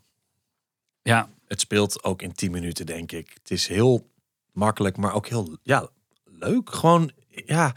ja. 1.03 1.29
Het 1.47 1.61
speelt 1.61 2.05
ook 2.05 2.23
in 2.23 2.33
10 2.33 2.51
minuten, 2.51 2.87
denk 2.87 3.13
ik. 3.13 3.31
Het 3.43 3.51
is 3.51 3.67
heel 3.67 4.11
makkelijk, 4.53 4.97
maar 4.97 5.15
ook 5.15 5.27
heel 5.27 5.57
ja, 5.63 5.89
leuk. 6.25 6.71
Gewoon, 6.75 7.13
ja. 7.29 7.75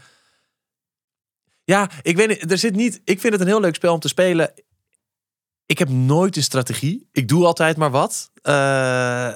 Ja, 1.64 1.90
ik 2.02 2.16
weet 2.16 2.28
niet, 2.28 2.50
er 2.50 2.58
zit 2.58 2.74
niet. 2.76 3.00
Ik 3.04 3.20
vind 3.20 3.32
het 3.32 3.42
een 3.42 3.48
heel 3.48 3.60
leuk 3.60 3.74
spel 3.74 3.94
om 3.94 4.00
te 4.00 4.08
spelen. 4.08 4.52
Ik 5.66 5.78
heb 5.78 5.88
nooit 5.88 6.36
een 6.36 6.42
strategie. 6.42 7.08
Ik 7.12 7.28
doe 7.28 7.44
altijd 7.44 7.76
maar 7.76 7.90
wat. 7.90 8.30
Eh, 8.42 9.32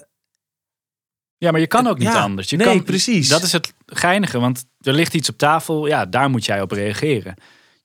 Ja, 1.39 1.51
maar 1.51 1.61
je 1.61 1.67
kan 1.67 1.87
ook 1.87 1.99
niet 1.99 2.09
Ja, 2.09 2.23
anders. 2.23 2.51
Je 2.51 2.57
nee, 2.57 2.67
kan, 2.67 2.83
precies. 2.83 3.29
Dat 3.29 3.43
is 3.43 3.53
het 3.53 3.73
geinige, 3.87 4.39
want 4.39 4.65
er 4.81 4.93
ligt 4.93 5.15
iets 5.15 5.29
op 5.29 5.39
tafel. 5.39 5.87
Ja, 5.87 6.07
daar 6.07 6.31
moet 6.31 6.45
jij 6.45 6.61
op 6.61 6.71
reageren. 6.71 7.35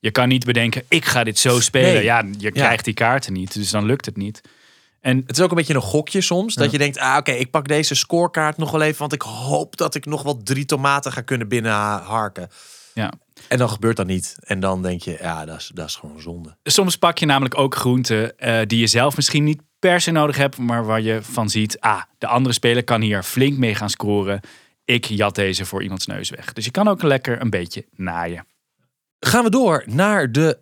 Je 0.00 0.10
kan 0.10 0.28
niet 0.28 0.44
bedenken, 0.44 0.82
ik 0.88 1.04
ga 1.04 1.24
dit 1.24 1.38
zo 1.38 1.60
spelen. 1.60 1.92
Nee. 1.92 2.04
Ja, 2.04 2.24
je 2.38 2.52
krijgt 2.52 2.84
die 2.84 2.94
kaarten 2.94 3.32
niet, 3.32 3.54
dus 3.54 3.70
dan 3.70 3.84
lukt 3.84 4.06
het 4.06 4.16
niet. 4.16 4.40
En 5.00 5.22
het 5.26 5.36
is 5.36 5.42
ook 5.42 5.50
een 5.50 5.56
beetje 5.56 5.74
een 5.74 5.80
gokje 5.80 6.20
soms. 6.20 6.54
Dat 6.54 6.70
je 6.70 6.78
denkt, 6.78 6.98
ah, 6.98 7.16
oké, 7.16 7.32
ik 7.32 7.50
pak 7.50 7.68
deze 7.68 7.94
scorekaart 7.94 8.56
nog 8.56 8.70
wel 8.70 8.82
even. 8.82 8.98
Want 8.98 9.12
ik 9.12 9.22
hoop 9.22 9.76
dat 9.76 9.94
ik 9.94 10.06
nog 10.06 10.22
wel 10.22 10.42
drie 10.42 10.64
tomaten 10.64 11.12
ga 11.12 11.20
kunnen 11.20 11.48
binnenharken. 11.48 12.48
Ja. 12.94 13.12
En 13.48 13.58
dan 13.58 13.68
gebeurt 13.68 13.96
dat 13.96 14.06
niet. 14.06 14.36
En 14.40 14.60
dan 14.60 14.82
denk 14.82 15.02
je, 15.02 15.16
ja, 15.20 15.44
dat 15.44 15.56
is, 15.56 15.70
dat 15.74 15.88
is 15.88 15.96
gewoon 15.96 16.20
zonde. 16.20 16.56
soms 16.62 16.96
pak 16.96 17.18
je 17.18 17.26
namelijk 17.26 17.58
ook 17.58 17.74
groenten 17.74 18.38
eh, 18.38 18.60
die 18.66 18.78
je 18.78 18.86
zelf 18.86 19.16
misschien 19.16 19.44
niet 19.44 19.60
per 19.78 20.00
se 20.00 20.10
nodig 20.10 20.36
hebt, 20.36 20.58
maar 20.58 20.84
waar 20.84 21.00
je 21.00 21.22
van 21.22 21.50
ziet, 21.50 21.80
ah, 21.80 22.02
de 22.18 22.26
andere 22.26 22.54
speler 22.54 22.84
kan 22.84 23.00
hier 23.00 23.22
flink 23.22 23.58
mee 23.58 23.74
gaan 23.74 23.90
scoren. 23.90 24.40
Ik 24.84 25.04
jat 25.04 25.34
deze 25.34 25.64
voor 25.64 25.82
iemands 25.82 26.06
neus 26.06 26.30
weg. 26.30 26.52
Dus 26.52 26.64
je 26.64 26.70
kan 26.70 26.88
ook 26.88 27.02
lekker 27.02 27.40
een 27.40 27.50
beetje 27.50 27.86
naaien. 27.90 28.46
gaan 29.18 29.44
we 29.44 29.50
door 29.50 29.82
naar 29.86 30.32
de 30.32 30.58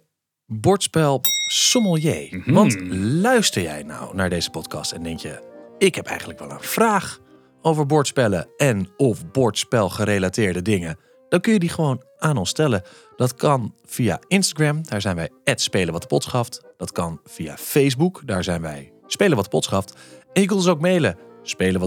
bordspel 0.47 1.21
sommelier. 1.47 2.29
Mhm. 2.31 2.53
Want 2.53 2.81
luister 2.97 3.63
jij 3.63 3.83
nou 3.83 4.17
naar 4.17 4.31
deze 4.31 4.51
podcast 4.51 4.93
en 4.93 5.03
denk 5.03 5.19
je... 5.19 5.43
ik 5.79 5.95
heb 5.95 6.07
eigenlijk 6.07 6.39
wel 6.39 6.51
een 6.51 6.61
vraag 6.63 7.19
over 7.63 7.87
bordspellen 7.87 8.49
en 8.57 8.89
of 8.97 9.31
bordspel 9.31 9.89
gerelateerde 9.89 10.63
dingen... 10.63 10.99
dan 11.33 11.41
kun 11.41 11.53
je 11.53 11.59
die 11.59 11.69
gewoon 11.69 12.03
aan 12.19 12.37
ons 12.37 12.49
stellen. 12.49 12.83
Dat 13.17 13.35
kan 13.35 13.75
via 13.85 14.21
Instagram, 14.29 14.83
daar 14.83 15.01
zijn 15.01 15.17
wij 15.17 15.31
spelen 15.45 15.93
wat. 15.93 16.63
Dat 16.77 16.93
kan 16.93 17.21
via 17.25 17.57
Facebook, 17.57 18.23
daar 18.25 18.45
zijn 18.45 18.61
wij 18.61 18.93
Spelen 19.07 19.37
wat 19.37 19.45
de 19.45 19.51
pot 19.51 19.65
schaft. 19.65 19.95
En 20.33 20.41
je 20.41 20.47
kunt 20.47 20.59
ons 20.59 20.69
ook 20.69 20.81
mailen. 20.81 21.17
Spelen 21.43 21.81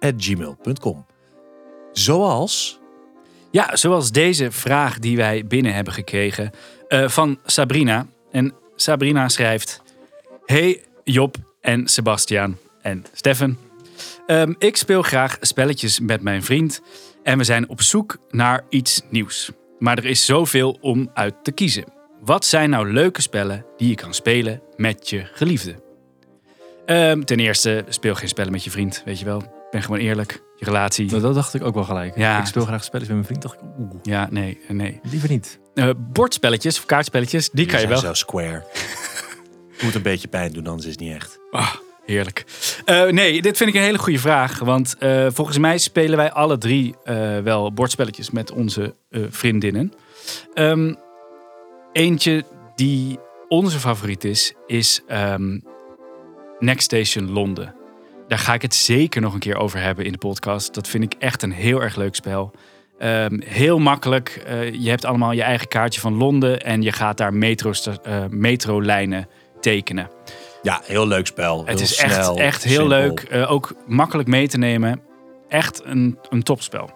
at 0.00 0.14
gmail.com. 0.16 1.06
Zoals... 1.92 2.78
Ja, 3.50 3.76
zoals 3.76 4.10
deze 4.10 4.50
vraag 4.50 4.98
die 4.98 5.16
wij 5.16 5.46
binnen 5.46 5.74
hebben 5.74 5.92
gekregen 5.92 6.50
eh, 6.88 7.08
van 7.08 7.38
Sabrina. 7.44 8.06
En 8.30 8.54
Sabrina 8.76 9.28
schrijft: 9.28 9.82
Hey 10.44 10.84
Job 11.04 11.36
en 11.60 11.88
Sebastiaan 11.88 12.58
en 12.82 13.04
Steffen. 13.12 13.58
Ehm, 14.26 14.54
ik 14.58 14.76
speel 14.76 15.02
graag 15.02 15.36
spelletjes 15.40 16.00
met 16.00 16.22
mijn 16.22 16.42
vriend 16.42 16.82
en 17.22 17.38
we 17.38 17.44
zijn 17.44 17.68
op 17.68 17.82
zoek 17.82 18.16
naar 18.30 18.64
iets 18.68 19.02
nieuws. 19.10 19.50
Maar 19.78 19.98
er 19.98 20.04
is 20.04 20.24
zoveel 20.24 20.78
om 20.80 21.10
uit 21.14 21.34
te 21.42 21.52
kiezen. 21.52 21.84
Wat 22.20 22.44
zijn 22.44 22.70
nou 22.70 22.92
leuke 22.92 23.22
spellen 23.22 23.64
die 23.76 23.88
je 23.88 23.94
kan 23.94 24.14
spelen 24.14 24.62
met 24.76 25.10
je 25.10 25.24
geliefde? 25.32 25.74
Ehm, 26.86 27.22
ten 27.22 27.38
eerste, 27.38 27.84
speel 27.88 28.14
geen 28.14 28.28
spellen 28.28 28.52
met 28.52 28.64
je 28.64 28.70
vriend, 28.70 29.02
weet 29.04 29.18
je 29.18 29.24
wel. 29.24 29.42
Ben 29.70 29.82
gewoon 29.82 29.98
eerlijk. 29.98 30.42
Je 30.56 30.64
relatie. 30.64 31.10
Maar 31.10 31.20
dat 31.20 31.34
dacht 31.34 31.54
ik 31.54 31.64
ook 31.64 31.74
wel 31.74 31.84
gelijk. 31.84 32.16
Ja. 32.16 32.40
Ik 32.40 32.46
speel 32.46 32.64
graag 32.64 32.84
spelletjes 32.84 33.16
met 33.16 33.26
mijn 33.26 33.40
vriend. 33.40 33.42
Dacht 33.42 33.54
ik, 33.54 33.78
oeh, 33.78 34.00
Ja, 34.02 34.28
nee, 34.30 34.60
nee. 34.68 35.00
liever 35.02 35.28
niet. 35.28 35.58
Eh, 35.74 35.90
bordspelletjes 35.96 36.78
of 36.78 36.86
kaartspelletjes, 36.86 37.50
die 37.50 37.66
kan 37.66 37.80
je 37.80 37.86
wel. 37.86 37.98
zo 37.98 38.14
square. 38.14 38.64
Moet 39.82 39.94
een 39.94 40.02
beetje 40.02 40.28
pijn 40.28 40.52
doen, 40.52 40.66
anders 40.66 40.84
is 40.86 40.92
het 40.92 41.00
niet 41.00 41.14
echt. 41.14 41.38
Ah, 41.50 41.74
heerlijk. 42.08 42.44
Eh, 42.84 43.06
nee, 43.06 43.42
dit 43.42 43.56
vind 43.56 43.70
ik 43.70 43.76
een 43.76 43.82
hele 43.82 43.98
goede 43.98 44.18
vraag. 44.18 44.58
Want 44.58 44.96
eh, 44.98 45.26
volgens 45.32 45.58
mij 45.58 45.78
spelen 45.78 46.16
wij 46.16 46.32
alle 46.32 46.58
drie 46.58 46.94
eh, 47.04 47.38
wel 47.38 47.72
bordspelletjes 47.72 48.30
met 48.30 48.52
onze 48.52 48.94
vriendinnen. 49.10 49.92
Ehm, 50.54 50.94
eentje 51.92 52.44
die 52.74 53.18
onze 53.48 53.78
favoriet 53.78 54.24
is, 54.24 54.54
is 54.66 55.02
ehm, 55.06 55.58
Next 56.58 56.82
Station 56.82 57.30
Londen. 57.30 57.74
Daar 58.28 58.38
ga 58.38 58.54
ik 58.54 58.62
het 58.62 58.74
zeker 58.74 59.20
nog 59.20 59.34
een 59.34 59.40
keer 59.40 59.56
over 59.56 59.80
hebben 59.80 60.04
in 60.04 60.12
de 60.12 60.18
podcast. 60.18 60.74
Dat 60.74 60.88
vind 60.88 61.04
ik 61.04 61.14
echt 61.18 61.42
een 61.42 61.52
heel 61.52 61.82
erg 61.82 61.96
leuk 61.96 62.14
spel. 62.14 62.50
Ehm, 62.98 63.40
heel 63.44 63.78
makkelijk. 63.78 64.42
Je 64.72 64.88
hebt 64.88 65.04
allemaal 65.04 65.32
je 65.32 65.42
eigen 65.42 65.68
kaartje 65.68 66.00
van 66.00 66.14
Londen 66.14 66.60
en 66.60 66.82
je 66.82 66.92
gaat 66.92 67.16
daar 67.16 67.34
metro, 67.34 67.72
metrolijnen 68.30 69.28
tekenen. 69.60 70.10
Ja, 70.68 70.80
heel 70.84 71.06
leuk 71.06 71.26
spel. 71.26 71.58
Het 71.58 71.68
Heel 71.68 71.80
is 71.80 71.96
snel, 71.96 72.36
echt, 72.36 72.38
echt 72.38 72.64
heel 72.64 72.72
simpel. 72.78 72.98
leuk. 72.98 73.20
Eh, 73.20 73.50
ook 73.50 73.74
makkelijk 73.86 74.28
mee 74.28 74.48
te 74.48 74.58
nemen. 74.58 75.00
Echt 75.48 75.84
een, 75.84 76.18
een 76.28 76.42
topspel. 76.42 76.90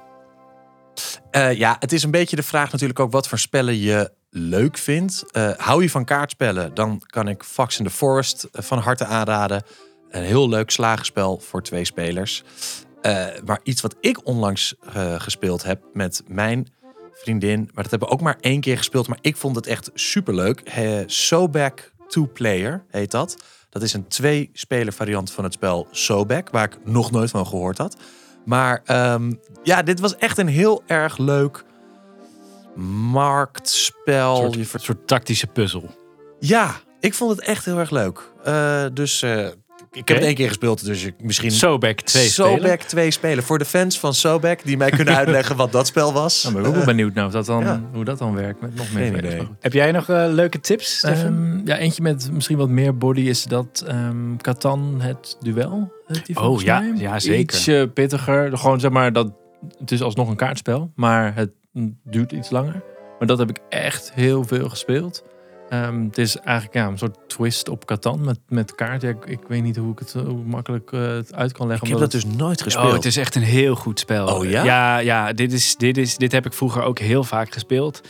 Eh, 1.30 1.52
ja, 1.52 1.76
het 1.78 1.92
is 1.92 2.02
een 2.02 2.10
beetje 2.10 2.36
de 2.36 2.42
vraag 2.42 2.72
natuurlijk 2.72 3.00
ook 3.00 3.12
wat 3.12 3.28
voor 3.28 3.38
spellen 3.38 3.78
je 3.78 4.12
leuk 4.30 4.78
vindt. 4.78 5.24
Eh, 5.30 5.50
hou 5.56 5.82
je 5.82 5.90
van 5.90 6.04
kaartspellen, 6.04 6.74
dan 6.74 7.02
kan 7.06 7.28
ik 7.28 7.42
Fox 7.42 7.78
in 7.78 7.84
the 7.84 7.90
Forest 7.90 8.48
van 8.52 8.78
harte 8.78 9.04
aanraden. 9.04 9.62
Een 10.10 10.22
heel 10.22 10.48
leuk 10.48 10.70
slagenspel 10.70 11.38
voor 11.38 11.62
twee 11.62 11.84
spelers. 11.84 12.42
Maar 13.44 13.60
iets 13.62 13.80
wat 13.80 13.96
ik 14.00 14.26
onlangs 14.26 14.74
gespeeld 15.18 15.62
heb 15.62 15.82
met 15.92 16.22
mijn 16.26 16.68
vriendin. 17.12 17.58
Maar 17.58 17.82
dat 17.82 17.90
hebben 17.90 18.08
we 18.08 18.14
ook 18.14 18.20
maar 18.20 18.38
één 18.40 18.60
keer 18.60 18.76
gespeeld. 18.76 19.08
Maar 19.08 19.18
ik 19.20 19.36
vond 19.36 19.56
het 19.56 19.66
echt 19.66 19.90
superleuk. 19.94 20.62
Uh, 20.78 21.00
Soback 21.06 21.92
Two 22.08 22.26
Player 22.32 22.84
heet 22.88 23.10
dat. 23.10 23.36
Dat 23.72 23.82
is 23.82 23.92
een 23.92 24.08
twee-speler 24.08 24.92
variant 24.92 25.30
van 25.30 25.44
het 25.44 25.52
spel 25.52 25.88
Soback. 25.90 26.50
Waar 26.50 26.64
ik 26.64 26.78
nog 26.84 27.10
nooit 27.10 27.30
van 27.30 27.46
gehoord 27.46 27.78
had. 27.78 27.96
Maar 28.44 28.82
ehm, 28.84 29.32
ja, 29.62 29.82
dit 29.82 30.00
was 30.00 30.16
echt 30.16 30.38
een 30.38 30.48
heel 30.48 30.82
erg 30.86 31.18
leuk 31.18 31.64
marktspel. 33.10 34.36
Soort, 34.36 34.56
een 34.56 34.80
soort 34.80 35.06
tactische 35.06 35.46
puzzel. 35.46 35.90
Ja, 36.38 36.74
ik 37.00 37.14
vond 37.14 37.30
het 37.30 37.40
echt 37.40 37.64
heel 37.64 37.78
erg 37.78 37.90
leuk. 37.90 38.32
Eh, 38.44 38.84
dus 38.92 39.22
eh, 39.22 39.48
ik 39.92 40.08
heb 40.08 40.16
het 40.16 40.26
één 40.26 40.34
keer 40.34 40.48
gespeeld, 40.48 40.84
dus 40.84 41.04
ik 41.04 41.14
misschien... 41.22 41.50
Sobek 41.50 42.00
2 42.00 42.28
spelen. 42.28 42.58
Sobek 42.58 42.82
2 42.82 43.10
spelen. 43.10 43.44
Voor 43.44 43.58
de 43.58 43.64
fans 43.64 43.98
van 43.98 44.14
Sobek 44.14 44.64
die 44.64 44.76
mij 44.76 44.90
kunnen 44.90 45.16
uitleggen 45.22 45.56
wat 45.56 45.72
dat 45.72 45.86
spel 45.86 46.12
was. 46.12 46.42
Nou, 46.42 46.54
ben 46.54 46.62
ik 46.62 46.68
ook 46.68 46.76
wel 46.76 46.84
benieuwd 46.84 47.14
naar 47.14 47.26
of 47.26 47.32
dat 47.32 47.46
dan, 47.46 47.64
ja. 47.64 47.82
hoe 47.92 48.04
dat 48.04 48.18
dan 48.18 48.34
werkt 48.34 48.60
met 48.60 48.74
nog 48.74 48.92
meer. 48.92 49.48
Heb 49.60 49.72
jij 49.72 49.92
nog 49.92 50.08
eh, 50.08 50.24
leuke 50.28 50.60
tips, 50.60 50.96
Stefan? 50.96 51.26
Ehm, 51.26 51.66
ja, 51.66 51.76
eentje 51.78 52.02
met 52.02 52.30
misschien 52.32 52.56
wat 52.56 52.68
meer 52.68 52.96
body 52.96 53.20
is 53.20 53.44
dat 53.44 53.84
ehm 53.86 54.36
Catan 54.36 55.00
het 55.00 55.36
duel. 55.40 55.92
die 56.24 56.40
Oh, 56.40 56.60
ja, 56.60 56.80
mij. 56.80 56.92
ja, 56.96 57.18
zeker. 57.18 57.40
Ietsje 57.40 57.90
pittiger. 57.94 58.58
Gewoon 58.58 58.80
zeg 58.80 58.90
maar 58.90 59.12
dat 59.12 59.32
het 59.78 59.90
is 59.90 60.02
alsnog 60.02 60.28
een 60.28 60.36
kaartspel, 60.36 60.92
maar 60.94 61.34
het 61.34 61.50
duurt 62.04 62.32
iets 62.32 62.50
langer. 62.50 62.82
Maar 63.18 63.28
dat 63.28 63.38
heb 63.38 63.50
ik 63.50 63.58
echt 63.68 64.12
heel 64.14 64.44
veel 64.44 64.68
gespeeld. 64.68 65.24
Ehm, 65.72 66.04
het 66.04 66.18
is 66.18 66.36
eigenlijk 66.36 66.76
ja, 66.76 66.86
een 66.86 66.98
soort 66.98 67.18
twist 67.26 67.68
op 67.68 67.84
Catan 67.84 68.24
met, 68.24 68.38
met 68.48 68.74
kaart. 68.74 69.02
Ja, 69.02 69.08
ik, 69.08 69.24
ik 69.24 69.40
weet 69.48 69.62
niet 69.62 69.76
hoe 69.76 69.92
ik 69.92 69.98
het 69.98 70.12
hoe 70.12 70.44
makkelijk 70.44 70.92
eh, 70.92 71.00
het 71.00 71.34
uit 71.34 71.52
kan 71.52 71.66
leggen. 71.66 71.86
Ik 71.86 71.92
heb 71.92 72.02
dat 72.02 72.10
dus 72.10 72.24
nooit 72.24 72.62
gespeeld. 72.62 72.86
Oh, 72.86 72.92
het 72.92 73.04
is 73.04 73.16
echt 73.16 73.34
een 73.34 73.42
heel 73.42 73.74
goed 73.74 73.98
spel. 73.98 74.26
Oh, 74.26 74.44
ja? 74.44 74.64
Ja, 74.64 74.98
ja 74.98 75.32
dit, 75.32 75.52
is, 75.52 75.76
dit, 75.76 75.96
is, 75.96 76.16
dit 76.16 76.32
heb 76.32 76.46
ik 76.46 76.52
vroeger 76.52 76.82
ook 76.82 76.98
heel 76.98 77.24
vaak 77.24 77.52
gespeeld. 77.52 78.00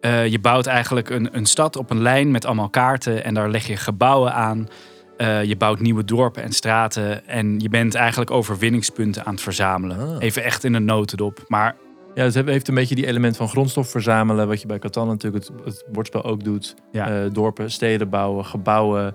Eh, 0.00 0.26
je 0.26 0.38
bouwt 0.38 0.66
eigenlijk 0.66 1.10
een, 1.10 1.36
een 1.36 1.46
stad 1.46 1.76
op 1.76 1.90
een 1.90 2.02
lijn 2.02 2.30
met 2.30 2.44
allemaal 2.44 2.70
kaarten. 2.70 3.24
En 3.24 3.34
daar 3.34 3.50
leg 3.50 3.66
je 3.66 3.76
gebouwen 3.76 4.32
aan. 4.32 4.68
Eh, 5.16 5.44
je 5.44 5.56
bouwt 5.56 5.80
nieuwe 5.80 6.04
dorpen 6.04 6.42
en 6.42 6.52
straten. 6.52 7.28
En 7.28 7.60
je 7.60 7.68
bent 7.68 7.94
eigenlijk 7.94 8.30
overwinningspunten 8.30 9.24
aan 9.24 9.32
het 9.32 9.42
verzamelen. 9.42 9.98
Ah. 9.98 10.16
Even 10.18 10.44
echt 10.44 10.64
in 10.64 10.74
een 10.74 10.84
notendop. 10.84 11.44
Maar 11.48 11.76
Ja, 12.14 12.24
het 12.24 12.34
heeft 12.34 12.68
een 12.68 12.74
beetje 12.74 12.94
die 12.94 13.06
element 13.06 13.36
van 13.36 13.48
grondstof 13.48 13.90
verzamelen. 13.90 14.48
Wat 14.48 14.60
je 14.60 14.66
bij 14.66 14.78
Catan 14.78 15.08
natuurlijk 15.08 15.44
het, 15.44 15.64
het 15.64 15.84
bordspel 15.92 16.24
ook 16.24 16.44
doet. 16.44 16.74
Ja. 16.92 17.24
Eh, 17.24 17.30
dorpen, 17.32 17.70
steden 17.70 18.08
bouwen, 18.08 18.44
gebouwen. 18.44 19.14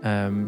Ehm, 0.00 0.44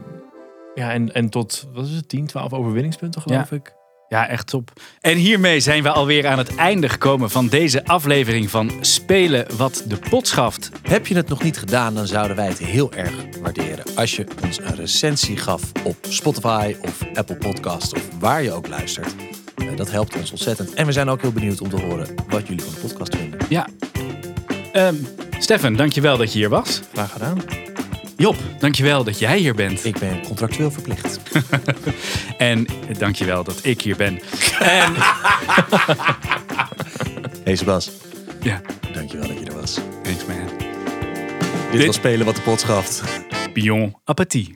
ja, 0.74 0.92
en, 0.92 1.14
en 1.14 1.28
tot, 1.28 1.68
wat 1.72 1.86
is 1.86 1.94
het, 1.94 2.08
10, 2.08 2.26
12 2.26 2.52
overwinningspunten 2.52 3.22
geloof 3.22 3.52
ik. 3.52 3.74
Ja, 4.08 4.28
echt 4.28 4.46
top. 4.46 4.72
En 5.00 5.16
hiermee 5.16 5.60
zijn 5.60 5.82
we 5.82 5.90
alweer 5.90 6.26
aan 6.26 6.38
het 6.38 6.54
einde 6.54 6.88
gekomen 6.88 7.30
van 7.30 7.48
deze 7.48 7.84
aflevering 7.84 8.50
van 8.50 8.70
Spelen 8.80 9.46
wat 9.56 9.84
de 9.88 9.98
pot 10.10 10.26
schaft. 10.26 10.70
Heb 10.82 11.06
je 11.06 11.14
het 11.14 11.28
nog 11.28 11.42
niet 11.42 11.58
gedaan, 11.58 11.94
dan 11.94 12.06
zouden 12.06 12.36
wij 12.36 12.48
het 12.48 12.58
heel 12.58 12.92
erg 12.92 13.12
waarderen. 13.42 13.84
Als 13.96 14.16
je 14.16 14.26
ons 14.42 14.58
een 14.58 14.74
recensie 14.74 15.36
gaf 15.36 15.72
op 15.84 15.96
Spotify 16.00 16.76
of 16.80 17.02
Apple 17.14 17.36
Podcast 17.36 17.94
of 17.94 18.08
waar 18.18 18.42
je 18.42 18.52
ook 18.52 18.68
luistert. 18.68 19.14
Eh, 19.56 19.76
Dat 19.76 19.90
helpt 19.90 20.16
ons 20.16 20.30
ontzettend. 20.30 20.74
En 20.74 20.86
we 20.86 20.92
zijn 20.92 21.08
ook 21.08 21.20
heel 21.20 21.32
benieuwd 21.32 21.60
om 21.60 21.68
te 21.70 21.76
horen 21.80 22.14
wat 22.28 22.46
jullie 22.46 22.62
van 22.64 22.74
de 22.74 22.80
podcast 22.80 23.16
vinden. 23.16 23.40
Ja. 23.48 23.68
Ehm 24.72 24.94
Stefan, 25.38 25.74
dankjewel 25.76 26.16
dat 26.16 26.32
je 26.32 26.38
hier 26.38 26.48
was. 26.48 26.80
Graag 26.92 27.12
gedaan. 27.12 27.42
Job, 28.16 28.36
dankjewel 28.58 29.04
dat 29.04 29.18
jij 29.18 29.38
hier 29.38 29.54
bent. 29.54 29.84
Ik 29.84 29.98
ben 29.98 30.22
contractueel 30.26 30.70
verplicht. 30.70 31.18
En 32.38 32.66
dankjewel 32.98 33.44
dat 33.44 33.58
ik 33.62 33.80
hier 33.80 33.96
ben. 33.96 34.20
En 34.58 34.92
Hey 37.44 37.56
Sebas, 37.56 37.90
ja, 38.42 38.60
dankjewel 38.92 39.28
dat 39.28 39.38
je 39.38 39.44
er 39.44 39.54
was. 39.60 39.78
thanks 40.02 40.24
man. 40.26 40.36
Dit 41.72 41.86
was 41.86 41.94
Spelen 41.96 42.26
wat 42.26 42.34
de 42.36 42.40
pot 42.42 42.60
schaft. 42.60 43.02
Bion 43.52 43.96
appetit. 44.04 44.50